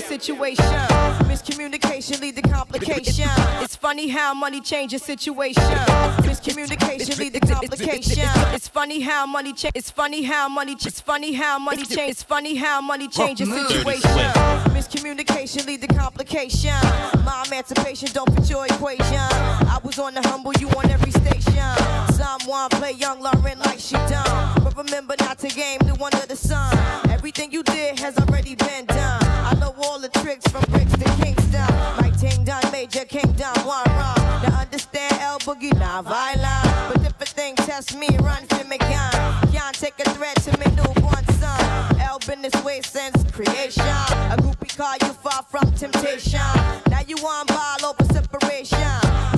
Doubt. 0.00 0.08
situation. 0.08 0.64
Miscommunication 1.30 2.20
lead 2.20 2.36
to 2.36 2.42
complication. 2.42 3.28
It's 3.62 3.76
funny 3.76 4.08
how 4.08 4.34
money 4.34 4.60
changes 4.60 5.02
situation. 5.02 5.62
Miscommunication 6.22 7.18
lead 7.18 7.34
to 7.34 7.40
complication. 7.40 8.28
It's 8.54 8.68
funny 8.68 9.00
how 9.00 9.26
money 9.26 9.52
change. 9.52 9.72
It's 9.74 9.90
funny 9.90 10.22
how 10.22 10.48
money. 10.48 10.74
ch- 10.76 10.86
It's 10.86 11.00
funny 11.00 11.32
how 11.32 11.58
money 11.58 11.84
change. 11.84 12.10
It's 12.10 12.22
funny 12.22 12.56
how 12.56 12.80
money 12.80 13.08
changes 13.08 13.48
situation. 13.48 14.10
Miscommunication 14.74 15.66
lead 15.66 15.80
to 15.82 15.88
complication. 15.88 16.74
My 17.24 17.44
emancipation 17.46 18.08
don't 18.12 18.32
fit 18.34 18.50
your 18.50 18.66
equation. 18.66 19.04
I 19.16 19.78
was 19.84 19.98
on 19.98 20.14
the 20.14 20.22
humble, 20.28 20.52
you 20.54 20.68
on 20.70 20.90
every 20.90 21.10
station. 21.10 21.62
Someone 22.14 22.68
play 22.70 22.92
young 22.92 23.20
Lauryn 23.22 23.58
like 23.64 23.78
she 23.78 23.94
done. 23.94 24.62
But 24.62 24.76
remember 24.76 25.14
not 25.20 25.38
to 25.38 25.48
game 25.48 25.78
new 25.84 25.94
under 26.04 26.26
the 26.26 26.36
sun. 26.36 26.76
Everything 27.10 27.50
you 27.52 27.62
did 27.62 27.98
has 27.98 28.16
already 28.18 28.25
major 32.96 33.06
kingdom, 33.06 33.52
one 33.66 33.84
wrong. 33.90 34.16
Now 34.42 34.60
understand 34.60 35.12
L 35.20 35.38
Boogie, 35.40 35.76
not 35.78 36.04
violent. 36.04 36.94
But 36.94 37.06
if 37.06 37.20
a 37.20 37.26
thing 37.26 37.54
test 37.56 37.96
me, 37.96 38.08
run 38.20 38.46
for 38.46 38.64
me 38.64 38.78
gun. 38.78 39.12
Can't 39.52 39.74
take 39.74 39.98
a 40.00 40.10
threat 40.10 40.36
to 40.42 40.58
me 40.58 40.66
newborn 40.76 41.24
son. 41.38 42.00
L 42.00 42.18
been 42.26 42.42
this 42.42 42.54
way 42.64 42.80
since 42.82 43.30
creation. 43.30 43.84
A 43.84 44.36
groupie 44.38 44.74
call 44.76 44.94
you 45.06 45.12
far 45.14 45.42
from 45.42 45.70
temptation. 45.72 46.40
Now 46.90 47.00
you 47.06 47.16
on 47.18 47.46
ball 47.46 47.90
over 47.90 48.04
separation. 48.12 48.78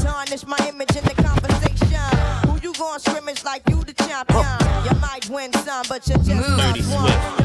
Tarnish 0.01 0.47
my 0.47 0.59
image 0.69 0.95
in 0.97 1.05
the 1.05 1.15
conversation. 1.23 2.49
Who 2.49 2.61
you 2.63 2.73
gon' 2.75 3.01
scrimmage 3.01 3.45
like 3.45 3.63
you 3.69 3.83
the 3.83 3.95
champion? 3.95 4.47
You 4.85 5.01
might 5.01 5.29
win 5.31 5.53
some, 5.53 5.85
but 5.89 6.07
you 6.09 6.15
just 6.17 6.31
lost 6.31 6.95
one. 6.95 7.38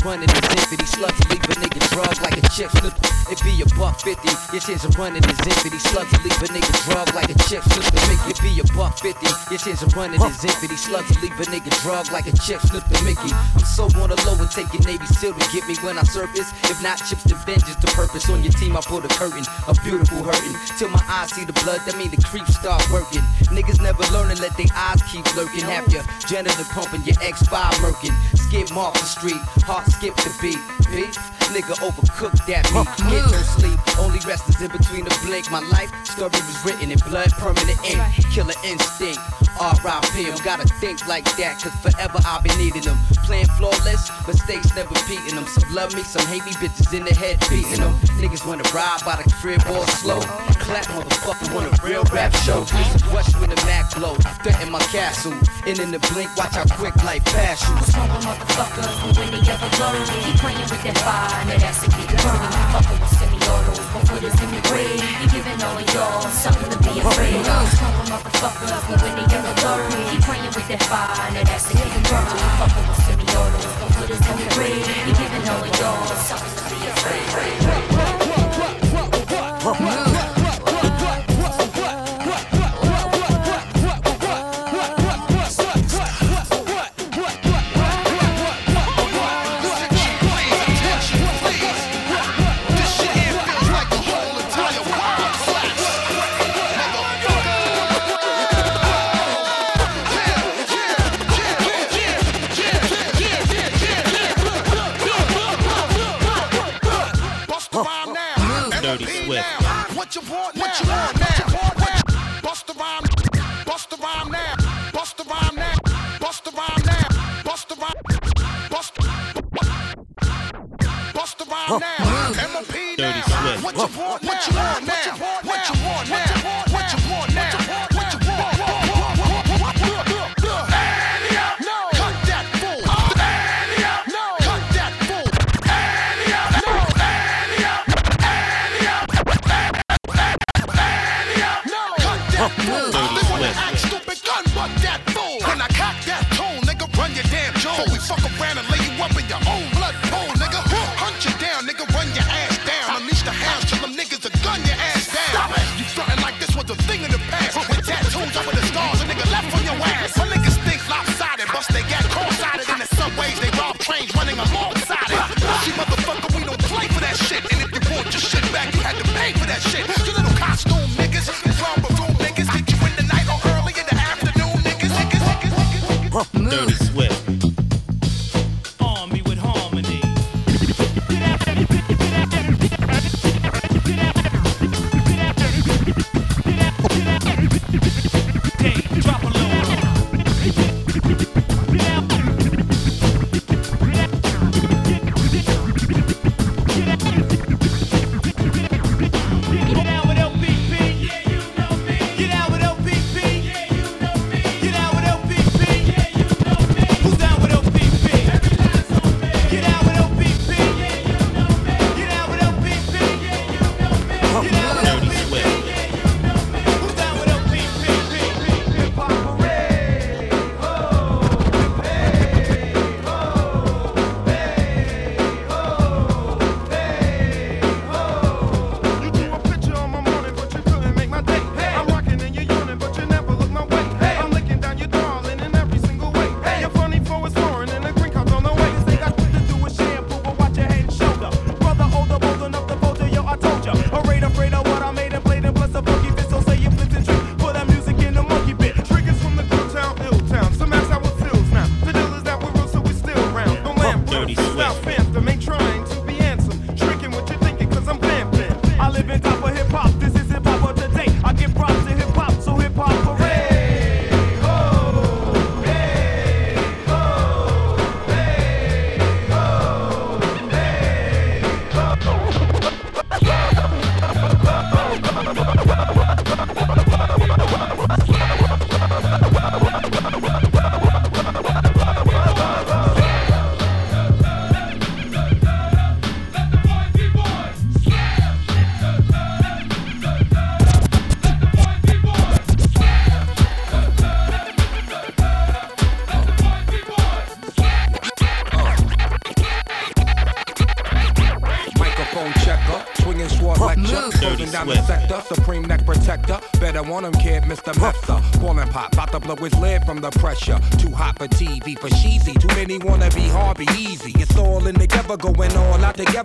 Running 0.00 0.32
is 0.32 0.48
infinity. 0.48 0.88
Slugs 0.88 1.18
will 1.20 1.28
leave 1.36 1.44
a 1.44 1.54
nigga 1.60 1.80
drug 1.92 2.16
like 2.24 2.40
a 2.40 2.44
chick 2.48 2.72
slip. 2.80 2.96
It 3.28 3.38
be 3.44 3.60
a 3.60 3.68
buck 3.76 4.00
fifty, 4.00 4.32
your 4.52 4.64
chance 4.64 4.84
of 4.88 4.96
running 4.96 5.20
is 5.20 5.38
infinity. 5.44 5.78
Slugs 5.78 6.08
will 6.08 6.24
leave 6.24 6.40
a 6.40 6.48
nigga 6.48 6.72
drug 6.88 7.12
like 7.12 7.28
a 7.28 7.36
chick 7.44 7.62
slip. 7.68 7.84
To 7.84 8.00
make 8.08 8.24
it 8.24 8.40
be 8.40 8.56
a 8.56 8.64
buck 8.72 8.96
fifty, 8.96 9.28
your 9.52 9.60
chance 9.60 9.84
of 9.84 9.92
running 9.92 10.16
is 10.16 10.40
infinity. 10.40 10.80
Slugs 10.80 11.12
will 11.12 11.28
leave 11.28 11.36
a 11.36 11.44
nigga 11.52 11.70
drug 11.84 12.08
like 12.08 12.26
a 12.26 12.34
chick 12.40 12.64
slip 12.64 12.84
to 12.88 12.96
Mickey. 13.04 13.28
I'm 13.28 13.60
so 13.68 13.84
on 14.00 14.08
the 14.08 14.16
low 14.24 14.40
and 14.40 14.48
taking 14.48 14.80
Navy 14.88 15.04
SEAL 15.20 15.36
to 15.36 15.44
get 15.52 15.68
me 15.68 15.76
when 15.84 16.00
I 16.00 16.04
surface. 16.08 16.48
If 16.72 16.80
not 16.82 16.96
chips 17.04 17.28
to 17.28 17.36
vengeance, 17.44 17.76
the 17.76 17.92
purpose 17.92 18.30
on 18.32 18.42
your 18.42 18.52
team. 18.56 18.76
I 18.76 18.80
put 18.80 19.04
a 19.04 19.12
curtain, 19.12 19.44
a 19.68 19.74
beautiful 19.84 20.24
hurting. 20.24 20.56
Till 20.80 20.88
my 20.88 21.04
eyes 21.08 21.36
see 21.36 21.44
the 21.44 21.52
blood, 21.60 21.84
that 21.84 21.96
mean 22.00 22.08
the 22.08 22.22
creeps 22.24 22.56
start 22.56 22.80
working. 22.90 23.20
Niggas 23.52 23.82
never 23.82 24.00
learn 24.08 24.22
learning, 24.22 24.38
let 24.38 24.56
their 24.56 24.70
eyes 24.74 25.02
keep 25.10 25.24
lurking. 25.34 25.62
Have 25.66 25.88
your 25.92 26.02
janitor 26.28 26.64
pumping, 26.70 27.02
your 27.02 27.16
X5 27.16 27.82
murking. 27.82 28.14
Skip 28.52 28.76
off 28.76 28.92
the 28.92 29.08
street, 29.08 29.40
heart 29.64 29.86
skip 29.86 30.14
the 30.16 30.28
beat. 30.42 30.60
Nigga 31.56 31.72
overcooked 31.80 32.44
that 32.44 32.68
meat. 32.76 32.84
Get 33.08 33.24
no 33.32 33.40
sleep, 33.56 33.80
only 33.96 34.20
rest 34.28 34.44
is 34.48 34.60
in 34.60 34.68
between 34.68 35.04
the 35.08 35.12
blink. 35.24 35.50
My 35.50 35.64
life 35.72 35.88
story 36.04 36.36
was 36.36 36.60
written 36.60 36.92
in 36.92 36.98
blood, 37.08 37.32
permanent 37.40 37.80
ink. 37.80 37.96
Killer 38.28 38.52
instinct, 38.60 39.20
R.I.P. 39.56 40.28
I'm 40.28 40.36
gotta 40.44 40.68
think 40.84 41.00
like 41.08 41.24
that, 41.40 41.64
cause 41.64 41.72
forever 41.80 42.20
I've 42.28 42.44
been 42.44 42.56
needing 42.60 42.84
them. 42.84 43.00
Playing 43.24 43.48
flawless, 43.56 44.12
mistakes 44.28 44.68
never 44.76 44.92
beating 45.08 45.36
them. 45.36 45.48
Some 45.48 45.72
love 45.72 45.96
me, 45.96 46.04
some 46.04 46.26
hate 46.28 46.44
me, 46.44 46.52
bitches 46.52 46.92
in 46.92 47.08
the 47.08 47.14
head 47.16 47.40
beating 47.48 47.80
them. 47.80 47.96
Niggas 48.20 48.44
wanna 48.44 48.68
ride 48.76 49.00
by 49.04 49.16
the 49.16 49.24
crib 49.40 49.64
all 49.72 49.88
slow. 49.96 50.20
Clap, 50.60 50.84
motherfucker, 50.92 51.52
want 51.56 51.72
a 51.72 51.72
real 51.80 52.04
rap 52.12 52.36
show. 52.44 52.68
Watch 53.12 53.32
when 53.40 53.48
the 53.48 53.56
Mac 53.64 53.92
blow. 53.96 54.14
Threaten 54.44 54.70
my 54.70 54.80
castle. 54.92 55.32
And 55.66 55.78
in 55.78 55.90
the 55.90 56.00
blink, 56.12 56.34
watch 56.36 56.54
how 56.54 56.64
quick 56.76 56.96
life 57.04 57.24
pass. 57.26 57.60
Motherfuckers, 58.42 58.90
but 59.02 59.18
when 59.18 59.30
they 59.30 59.42
ever 59.50 59.70
go, 59.78 59.88
keep 60.22 60.36
playing 60.40 60.66
with 60.66 60.82
that 60.82 60.98
fire, 60.98 61.44
now 61.46 61.58
that's 61.58 61.82
a 61.82 61.88
keep 61.90 62.10
burning. 62.10 62.52
Fucking 62.74 62.98
with 62.98 63.14
semi-autos, 63.14 63.78
but 63.92 64.02
put 64.08 64.22
us 64.24 64.36
in 64.42 64.50
the 64.50 64.60
grave. 64.66 64.98
You 65.22 65.28
giving 65.30 65.62
all 65.62 65.78
of 65.78 65.86
y'all 65.94 66.22
something 66.26 66.70
to 66.70 66.78
be 66.82 66.98
afraid 66.98 67.46
of. 67.46 67.62
Smoking 67.70 68.08
motherfuckers, 68.10 68.82
but 68.88 68.98
when 69.02 69.14
they 69.14 69.26
ever 69.30 69.54
go, 69.62 69.72
keep 70.10 70.22
playing 70.26 70.52
with 70.52 70.68
that 70.68 70.82
fire, 70.90 71.30
now 71.32 71.44
that's 71.44 71.70
a 71.70 71.74
keep 71.78 72.02
burning. 72.10 72.42
Fucking 72.58 72.86
with 72.88 73.02
semi-autos, 73.06 73.66
but 73.78 73.90
put 73.94 74.10
us 74.10 74.22
in 74.26 74.36
the 74.42 74.46
grave. 74.54 74.86
You 75.06 75.14
giving 75.14 75.44
all 75.46 75.62
of 75.62 75.72
y'all 75.78 76.06
something 76.26 76.54
to 76.58 76.64
be 76.66 76.78
afraid 76.90 77.22
Dirty 79.62 80.11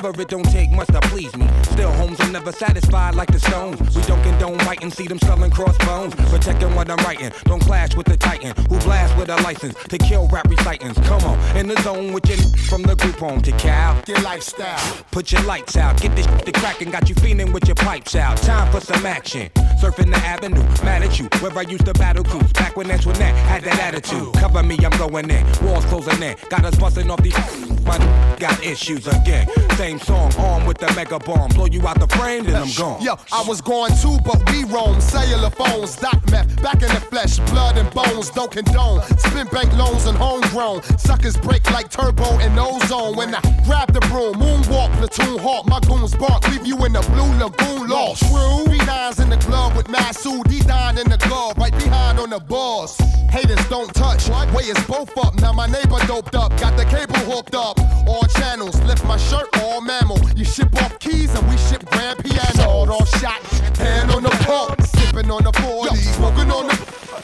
It 0.07 0.29
don't 0.29 0.49
take 0.49 0.71
much 0.71 0.87
to 0.87 1.01
please 1.01 1.35
me. 1.35 1.47
Still, 1.63 1.91
homes 1.91 2.17
are 2.21 2.31
never 2.31 2.53
satisfied 2.53 3.13
like 3.13 3.29
the 3.29 3.39
stones. 3.39 3.77
We 3.93 4.01
don't 4.03 4.23
condone 4.23 4.57
writing, 4.59 4.89
see 4.89 5.05
them 5.05 5.19
selling 5.19 5.51
crossbones. 5.51 6.15
Protecting 6.15 6.73
what 6.75 6.89
I'm 6.89 6.97
writing, 7.05 7.31
don't 7.43 7.59
clash 7.59 7.93
with 7.93 8.07
the 8.07 8.15
titan 8.15 8.55
who 8.69 8.79
blast 8.79 9.17
with 9.17 9.29
a 9.29 9.35
license 9.43 9.75
to 9.75 9.97
kill 9.97 10.27
rap 10.29 10.47
recitants. 10.49 10.97
Come 11.01 11.21
on, 11.25 11.57
in 11.57 11.67
the 11.67 11.79
zone 11.81 12.13
with 12.13 12.25
your 12.29 12.37
from 12.69 12.83
the 12.83 12.95
group 12.95 13.17
home 13.17 13.41
to 13.41 13.51
Cal. 13.53 14.01
Your 14.07 14.21
lifestyle. 14.21 15.03
Put 15.11 15.31
your 15.33 15.43
lights 15.43 15.75
out, 15.75 16.01
get 16.01 16.15
this 16.15 16.25
to 16.25 16.51
crackin', 16.53 16.89
got 16.89 17.09
you 17.09 17.15
feeling 17.15 17.51
with 17.51 17.67
your 17.67 17.75
pipes 17.75 18.15
out. 18.15 18.37
Time 18.37 18.71
for 18.71 18.79
some 18.79 19.05
action. 19.05 19.49
Surfing 19.81 20.11
the 20.11 20.17
avenue, 20.25 20.63
mad 20.85 21.03
at 21.03 21.19
you, 21.19 21.27
where 21.41 21.55
I 21.55 21.61
used 21.61 21.85
to 21.85 21.93
battle 21.93 22.23
cruise. 22.23 22.51
Back 22.53 22.77
when 22.77 22.89
Antoinette 22.89 23.35
had 23.35 23.63
that 23.65 23.79
attitude. 23.79 24.33
Cover 24.35 24.63
me, 24.63 24.77
I'm 24.83 24.97
going 24.97 25.29
in. 25.29 25.45
Walls 25.61 25.85
closing 25.85 26.23
in. 26.23 26.37
Got 26.49 26.63
us 26.63 26.75
busting 26.77 27.11
off 27.11 27.21
these. 27.21 27.76
My 27.87 27.97
got 28.37 28.63
issues 28.63 29.07
again. 29.07 29.47
Same 29.77 29.99
song, 29.99 30.33
armed 30.37 30.67
with 30.67 30.77
the 30.77 30.91
mega 30.93 31.19
bomb. 31.19 31.49
Blow 31.49 31.65
you 31.65 31.87
out 31.87 31.99
the 31.99 32.07
frame, 32.15 32.43
then 32.43 32.55
I'm 32.55 32.71
gone. 32.73 33.01
Yo, 33.01 33.15
I 33.31 33.43
was 33.47 33.61
going 33.61 33.93
too, 33.97 34.17
but 34.23 34.39
we 34.51 34.63
roam. 34.65 34.99
Cellular 35.01 35.49
phones, 35.49 35.95
doc 35.95 36.19
meth, 36.31 36.61
back 36.61 36.81
in 36.81 36.89
the 36.89 37.01
flesh, 37.09 37.39
blood 37.51 37.77
and 37.77 37.89
bones, 37.93 38.29
don't 38.29 38.51
condone. 38.51 39.01
Spin 39.17 39.47
bank 39.47 39.71
loans 39.73 40.05
and 40.05 40.17
homegrown. 40.17 40.83
Suckers 40.97 41.37
break 41.37 41.69
like 41.71 41.89
turbo 41.89 42.39
and 42.39 42.57
ozone. 42.59 43.15
When 43.15 43.33
I 43.33 43.41
grab 43.65 43.93
the 43.93 44.01
broom, 44.11 44.35
moonwalk, 44.35 44.91
platoon 44.97 45.39
hawk, 45.39 45.67
my 45.67 45.79
goons 45.81 46.15
bark, 46.15 46.47
leave 46.49 46.65
you 46.65 46.83
in 46.85 46.93
the 46.93 47.01
blue 47.01 47.31
lagoon 47.39 47.89
lost. 47.89 48.23
True. 48.23 48.65
B9's 48.71 49.19
in 49.19 49.29
the 49.29 49.37
club 49.37 49.75
with 49.75 49.87
Masu, 49.87 50.43
D9 50.43 50.99
in 51.01 51.09
the 51.09 51.17
glove, 51.17 51.57
right 51.57 51.73
behind 51.73 52.19
on 52.19 52.29
the 52.29 52.39
boss. 52.39 52.97
Haters 53.29 53.67
don't 53.69 53.93
touch, 53.93 54.29
way 54.53 54.63
is 54.63 54.79
both 54.85 55.15
up. 55.17 55.39
Now 55.41 55.53
my 55.53 55.67
neighbor 55.67 55.99
doped 56.07 56.35
up, 56.35 56.57
got 56.59 56.77
the 56.77 56.85
cable 56.85 57.15
hooked 57.31 57.55
up. 57.55 57.76
All 58.07 58.23
channels, 58.39 58.79
lift 58.81 59.03
my 59.05 59.17
shirt, 59.17 59.47
all 59.61 59.81
mammal. 59.81 60.19
You 60.35 60.45
ship 60.45 60.75
off 60.81 60.97
keys 60.99 61.33
and 61.33 61.47
we 61.49 61.57
ship 61.57 61.85
grand 61.85 62.23
piano. 62.23 62.53
Sawed 62.55 62.89
off 62.89 63.09
shot, 63.19 63.41
hand 63.77 64.11
on 64.11 64.23
the 64.23 64.29
pump, 64.45 64.81
sipping 64.81 65.29
on 65.31 65.43
the 65.43 65.53
40, 65.53 65.95
smoking 65.95 66.51
on 66.51 66.67
the. 66.67 66.75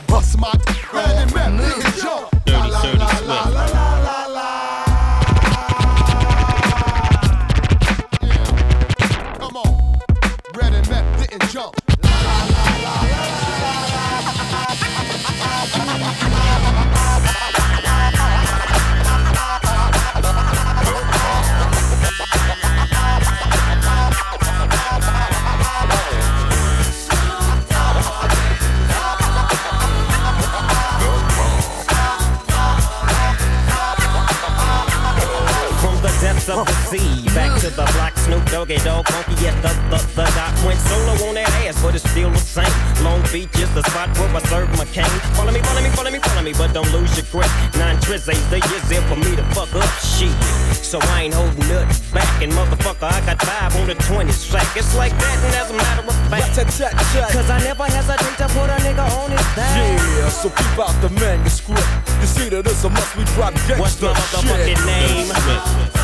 Bust 0.08 0.38
my 0.40 0.54
red 0.94 1.10
and 1.18 1.34
map, 1.34 1.52
nigga 1.52 2.02
jump. 2.02 2.30
Dirty, 2.46 2.98
dirty 2.98 3.73
From 36.44 36.66
the 36.66 36.66
depths 36.66 36.92
of 36.92 36.92
the 36.92 36.98
sea, 37.00 37.26
back 37.36 37.60
to 37.62 37.70
the 37.70 37.86
block, 37.96 38.18
Snoop 38.18 38.44
Doggy 38.52 38.78
Dogg, 38.84 39.08
funky 39.08 39.32
yes, 39.40 39.56
the, 39.64 39.72
the, 39.88 40.00
the 40.12 40.26
dot 40.36 40.52
went 40.66 40.80
solo 40.80 41.16
on 41.30 41.36
that 41.36 41.48
ass, 41.64 41.82
but 41.82 41.96
it's 41.96 42.04
still 42.10 42.30
the 42.32 42.38
same. 42.38 42.68
Long 43.04 43.24
Beach 43.32 43.56
is 43.56 43.72
the 43.74 43.84
spot 43.84 44.12
where 44.20 44.28
I 44.28 44.42
serve 44.52 44.68
my 44.78 44.86
cane. 44.92 45.08
Follow 45.40 45.52
me, 45.52 45.62
follow 45.62 45.82
me, 45.82 45.90
follow 45.96 46.12
me, 46.12 46.20
follow 46.20 46.44
me, 46.44 46.52
but 46.52 46.74
don't 46.74 46.92
lose 46.92 47.16
your 47.16 47.28
grip. 47.32 47.48
Nine 47.80 47.96
trizzies, 48.04 48.44
the 48.52 48.60
years 48.60 48.86
there 48.92 49.04
for 49.08 49.16
me 49.16 49.36
to 49.40 49.44
fuck 49.56 49.72
up 49.76 49.88
shit. 50.04 50.36
So 50.84 51.00
I 51.16 51.32
ain't 51.32 51.34
holding 51.34 51.64
nothing 51.72 51.96
back, 52.12 52.28
and 52.44 52.52
motherfucker, 52.52 53.08
I 53.08 53.24
got 53.24 53.40
five 53.40 53.76
on 53.80 53.88
the 53.88 53.96
20 53.96 54.32
sack. 54.32 54.68
It's 54.76 54.96
like 54.96 55.16
that, 55.16 55.38
and 55.48 55.56
as 55.56 55.72
a 55.72 55.78
matter 55.80 56.04
of 56.04 56.16
fact, 56.28 56.60
cause 56.60 57.50
I 57.50 57.60
never 57.64 57.88
hesitate 57.88 58.36
to 58.44 58.48
put 58.52 58.68
a 58.68 58.78
nigga 58.84 59.06
on 59.24 59.32
his 59.32 59.48
back. 59.56 59.80
Yeah, 59.80 60.28
so 60.28 60.50
keep 60.50 60.76
out 60.76 60.96
the 61.00 61.10
manuscript. 61.16 61.88
You 62.20 62.28
see 62.28 62.50
that 62.50 62.68
it's 62.68 62.84
a 62.84 62.90
must 62.90 63.16
we 63.16 63.24
drop 63.32 63.54
gangsta 63.64 63.80
What's 63.80 64.02
my 64.02 64.12
motherfucking 64.12 64.76
shit. 64.76 64.86
name? 64.86 66.03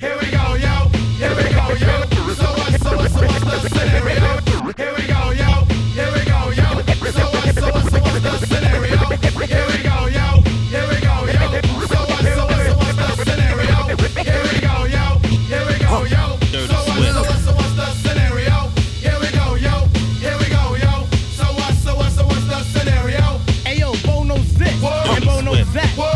Here 0.00 0.16
we 0.20 0.30
go, 0.30 0.54
yo. 0.54 0.88
Here 1.18 1.34
we 1.34 1.42
go, 1.52 1.74
yo. 1.74 2.57
So 2.88 2.96
what, 2.96 3.10
so 3.10 3.20
what's 3.20 3.44
the 3.44 3.68
scenario? 3.68 4.40
Here 4.72 4.94
we 4.96 5.04
go, 5.04 5.20
yo. 5.36 5.68
Here 5.92 6.08
we 6.08 6.24
go, 6.24 6.48
yo. 6.56 6.64
So 7.12 7.20
what, 7.28 7.52
so 7.52 7.68
what, 7.68 7.84
so 7.84 8.00
what's 8.00 8.20
the 8.24 8.32
scenario? 8.48 8.96
Here 9.44 9.68
we 9.68 9.76
go, 9.84 10.08
yo. 10.08 10.40
Here 10.72 10.88
we 10.88 10.96
go, 11.04 11.28
yo. 11.28 11.60
So 11.84 12.00
what, 12.08 12.24
so 12.24 12.48
what, 12.48 12.64
so 12.64 12.72
what's 12.80 12.96
the 12.96 13.08
scenario? 13.28 13.92
Here 14.24 14.40
we 14.40 14.56
go, 14.64 14.88
yo. 14.88 15.04
Here 15.36 15.66
we 15.68 15.76
go, 15.76 16.04
yo. 16.08 16.24
So 16.40 16.64
what, 16.64 17.04
so 17.04 17.20
what, 17.28 17.36
so 17.44 17.52
what's 17.52 17.76
the 17.76 17.92
scenario? 18.00 18.56
Here 19.04 19.20
we 19.20 19.28
go, 19.36 19.60
yo. 19.60 19.84
Here 20.16 20.38
we 20.40 20.48
go, 20.48 20.72
yo. 20.80 21.04
So 21.36 21.44
what, 21.44 21.74
so 21.84 21.92
what, 21.94 22.10
so 22.12 22.24
what's 22.24 22.46
the 22.48 22.64
scenario? 22.72 23.36
Ayo, 23.68 23.92
Bo 24.06 24.24
knows 24.24 24.54
this, 24.54 24.72
and 24.72 25.24
Bo 25.26 25.40
knows 25.42 25.72
that, 25.74 25.92
Bo 25.94 26.08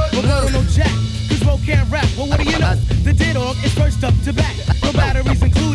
can't 1.67 1.91
rap. 1.91 2.07
Well, 2.17 2.29
what 2.29 2.41
do 2.41 2.45
you 2.51 2.59
know? 2.59 2.75
The 3.05 3.13
dead 3.13 3.37
is 3.63 3.75
first 3.75 4.03
up 4.03 4.15
to 4.25 4.33
bat. 4.33 4.62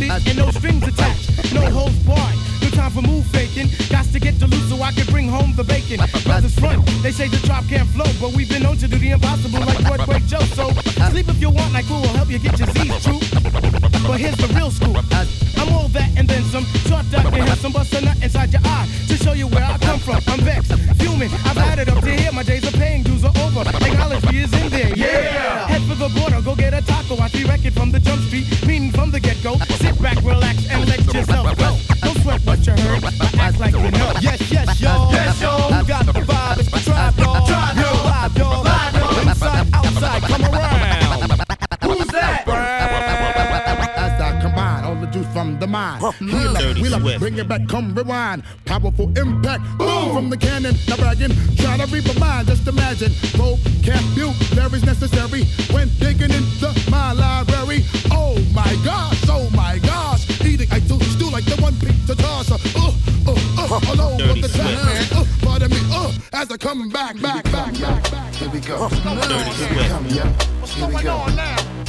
And 0.09 0.37
no 0.37 0.49
strings 0.51 0.87
attached. 0.87 1.53
No 1.53 1.61
holds 1.69 1.97
barred. 2.05 2.35
No 2.61 2.69
time 2.69 2.91
for 2.91 3.01
move 3.01 3.25
faking. 3.27 3.67
Got 3.89 4.05
to 4.05 4.19
get 4.19 4.39
to 4.39 4.47
loose 4.47 4.69
so 4.69 4.81
I 4.81 4.91
can 4.91 5.05
bring 5.07 5.27
home 5.27 5.53
the 5.55 5.63
bacon. 5.63 5.99
Brothers 6.23 6.57
front, 6.57 6.85
they 7.03 7.11
say 7.11 7.27
the 7.27 7.37
drop 7.45 7.65
can't 7.67 7.87
flow, 7.89 8.09
but 8.19 8.35
we've 8.35 8.49
been 8.49 8.63
known 8.63 8.77
to 8.77 8.87
do 8.87 8.97
the 8.97 9.11
impossible 9.11 9.59
like 9.59 9.83
Broadway 9.85 10.19
Joe. 10.27 10.39
So 10.55 10.71
sleep 11.11 11.27
if 11.27 11.41
you 11.41 11.49
want, 11.49 11.73
like 11.73 11.85
who 11.85 11.95
will 11.95 12.15
help 12.15 12.29
you 12.29 12.39
get 12.39 12.57
your 12.57 12.67
Z's 12.67 13.03
true. 13.03 13.19
But 14.07 14.19
here's 14.19 14.37
the 14.37 14.47
real 14.55 14.71
scoop. 14.71 14.95
I'm 15.59 15.73
all 15.73 15.87
that 15.89 16.09
and 16.17 16.27
then 16.27 16.43
some. 16.43 16.65
Short 16.87 17.09
duck 17.11 17.25
and 17.25 17.47
have 17.49 17.59
some 17.59 17.73
bust 17.73 17.93
a 17.93 18.01
nut 18.01 18.17
inside 18.23 18.51
your 18.53 18.61
eye 18.63 18.87
to 19.09 19.17
show 19.17 19.33
you 19.33 19.47
where 19.47 19.63
I 19.63 19.77
come 19.79 19.99
from. 19.99 20.21
I'm 20.27 20.39
vexed, 20.39 20.71
fuming. 20.99 21.29
I've 21.43 21.57
had 21.57 21.79
it 21.79 21.89
up 21.89 22.01
to 22.03 22.11
here. 22.11 22.31
My 22.31 22.43
days 22.43 22.65
of 22.65 22.73
paying 22.73 23.03
dues 23.03 23.23
are 23.25 23.33
over. 23.43 23.63
Technology 23.79 24.39
is 24.39 24.53
in 24.53 24.69
there. 24.69 24.93
Yeah. 24.95 25.67
Head 25.67 25.81
for 25.83 25.95
the 25.95 26.09
border, 26.17 26.41
go 26.41 26.55
get 26.55 26.73
a 26.73 26.81
taco. 26.81 27.17
I 27.17 27.27
see 27.29 27.43
record 27.43 27.73
from 27.73 27.91
the 27.91 27.99
jump 27.99 28.21
street, 28.23 28.47
meaning 28.65 28.91
from 28.91 29.11
the 29.11 29.19
get 29.19 29.41
go. 29.43 29.57
Bring 47.27 47.39
it 47.39 47.47
back, 47.49 47.67
come 47.67 47.93
rewind. 47.93 48.41
Powerful 48.63 49.09
impact, 49.17 49.61
boom 49.77 50.13
from 50.13 50.29
the 50.29 50.37
cannon. 50.37 50.75
Now 50.87 50.95
bragging, 50.95 51.31
try 51.57 51.75
to 51.77 51.85
read 51.87 52.07
my 52.07 52.19
mind, 52.19 52.47
just 52.47 52.65
imagine. 52.67 53.11
Vocabulary's 53.35 54.85
necessary 54.85 55.43
when 55.73 55.89
digging 55.99 56.31
into 56.31 56.69
my 56.89 57.11
library. 57.11 57.83
Oh 58.11 58.39
my 58.53 58.73
gosh, 58.85 59.21
oh 59.27 59.49
my 59.53 59.77
gosh. 59.79 60.23
Eating, 60.45 60.69
I 60.71 60.79
do 60.79 60.97
stew 61.01 61.29
like 61.29 61.43
the 61.43 61.61
one 61.61 61.73
pizza 61.79 62.15
tosser. 62.15 62.55
Uh, 62.77 62.93
uh, 63.27 63.35
uh, 63.57 63.79
all 63.89 64.01
over 64.01 64.17
Dirty 64.27 64.41
the 64.41 64.47
track, 64.47 64.79
Swift. 64.79 65.11
man. 65.11 65.21
Uh, 65.21 65.25
pardon 65.41 65.69
me, 65.71 65.79
uh, 65.91 66.13
as 66.31 66.49
I 66.49 66.57
come 66.57 66.87
back, 66.89 67.19
back, 67.19 67.43
back, 67.51 67.73
back, 67.73 68.11
back. 68.11 68.33
Here 68.35 68.49
we 68.49 68.61
go. 68.61 68.87
Dirty 68.87 69.51
Swift. 69.51 69.89
Come, 69.89 70.07
yo. 70.07 70.23
Here 70.63 70.87
we 70.87 71.03
go. 71.03 71.17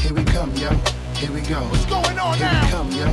Here 0.03 0.15
we 0.15 0.25
come, 0.25 0.53
yo. 0.57 0.71
Here 1.15 1.31
we 1.31 1.41
go. 1.43 1.61
What's 1.71 1.87
going 1.87 2.19
on 2.19 2.39
now? 2.41 2.65
Here 2.65 2.65
we 2.65 2.71
come, 2.71 2.91
yo. 2.91 3.07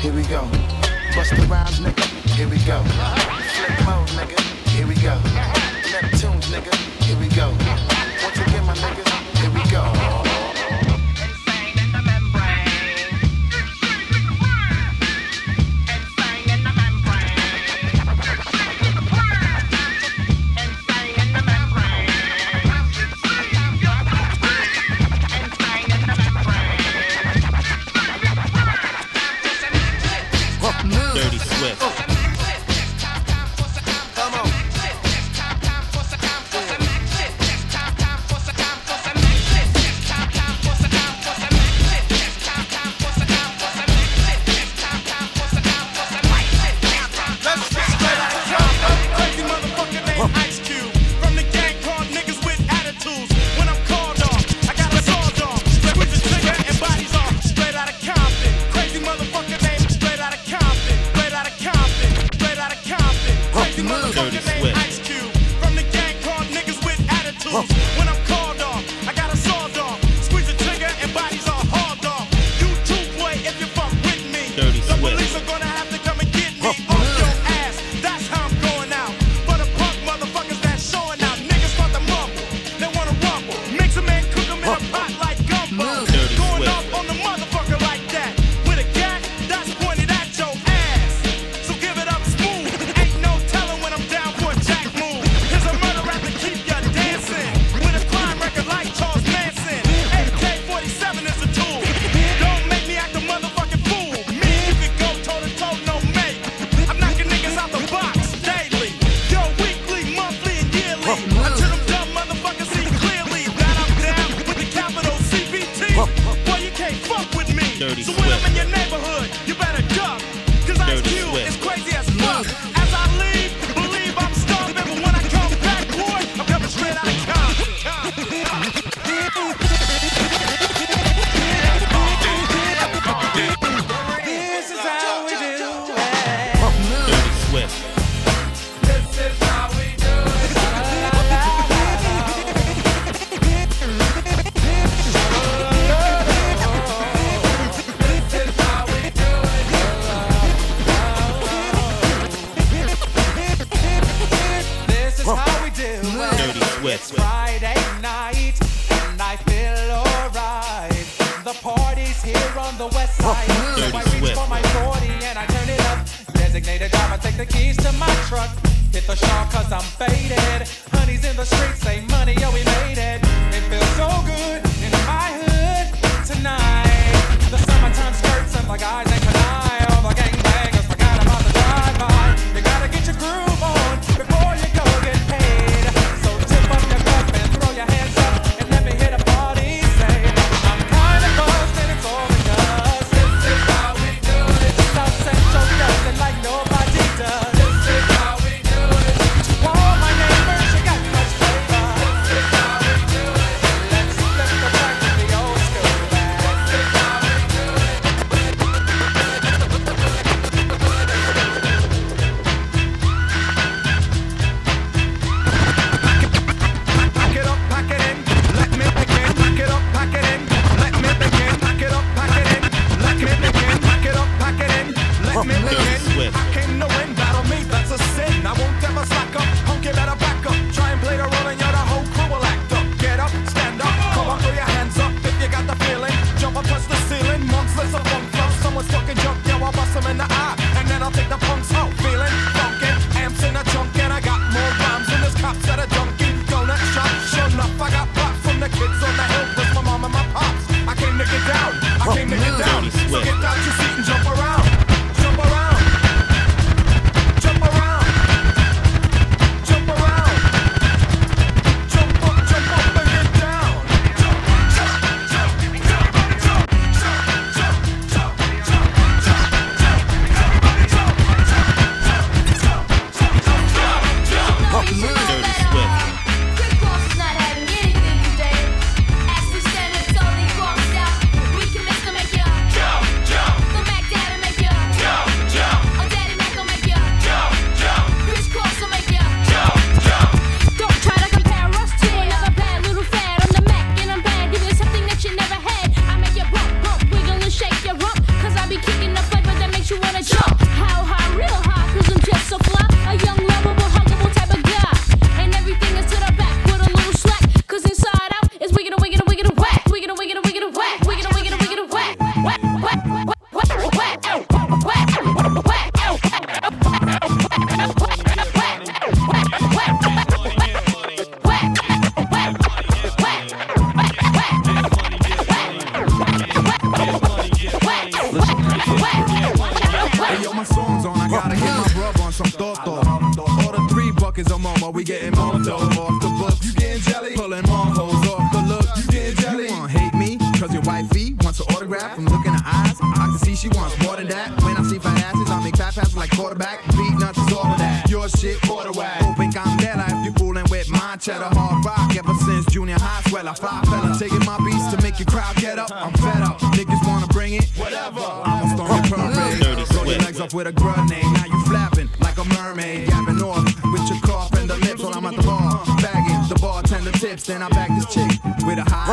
Here 0.00 0.12
we 0.12 0.22
go. 0.22 0.91
Busta 1.14 1.36
Rhymes, 1.48 1.80
nigga. 1.80 2.04
Here 2.34 2.48
we 2.48 2.56
go. 2.64 2.82
Flip 2.82 3.84
mode, 3.84 4.08
nigga. 4.16 4.40
Here 4.70 4.86
we 4.86 4.94
go. 4.94 5.14
Neptunes, 5.92 6.46
nigga. 6.50 6.74
Here 7.04 7.18
we 7.18 7.28
go. 7.28 8.01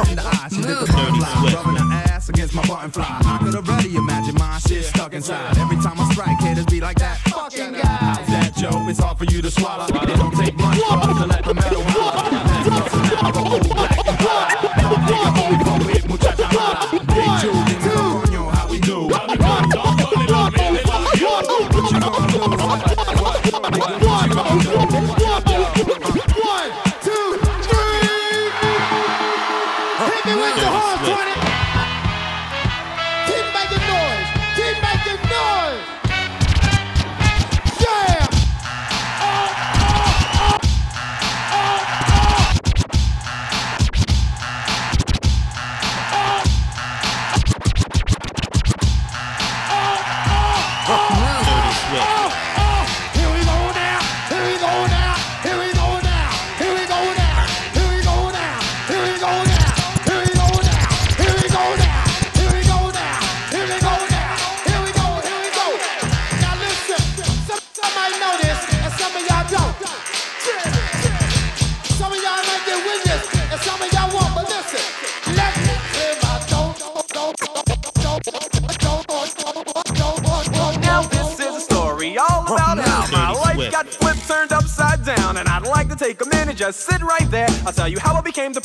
from 0.05 0.15
the 0.15 0.25
eyes. 0.25 0.51
She 0.51 0.61
did 0.61 0.77
the 0.77 0.85
butterfly, 0.91 1.53
rubbing 1.53 1.81
her 1.81 1.93
ass 1.93 2.29
against 2.29 2.53
my 2.53 2.65
button 2.67 2.91
fly. 2.91 3.18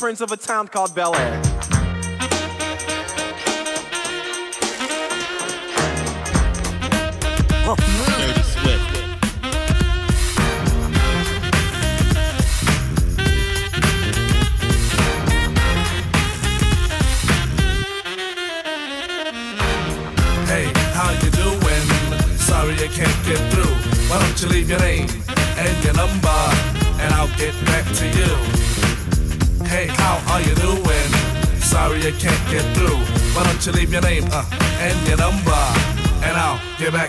prince 0.05 0.21
of 0.21 0.31
a 0.31 0.37
town 0.37 0.67
called 0.67 0.93
Bel 0.93 1.15
Air. 1.15 1.94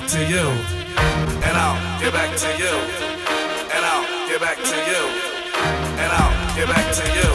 to 0.08 0.24
you, 0.24 0.38
and 0.38 1.56
I'll 1.56 2.00
get 2.00 2.12
back 2.12 2.36
to 2.36 2.46
you, 2.58 2.74
and 3.74 3.84
I'll 3.84 4.28
get 4.28 4.40
back 4.40 4.56
to 4.56 4.76
you, 4.90 5.02
and 5.98 6.12
I'll 6.12 6.56
get 6.56 6.68
back 6.68 6.94
to 6.94 7.04
you. 7.12 7.25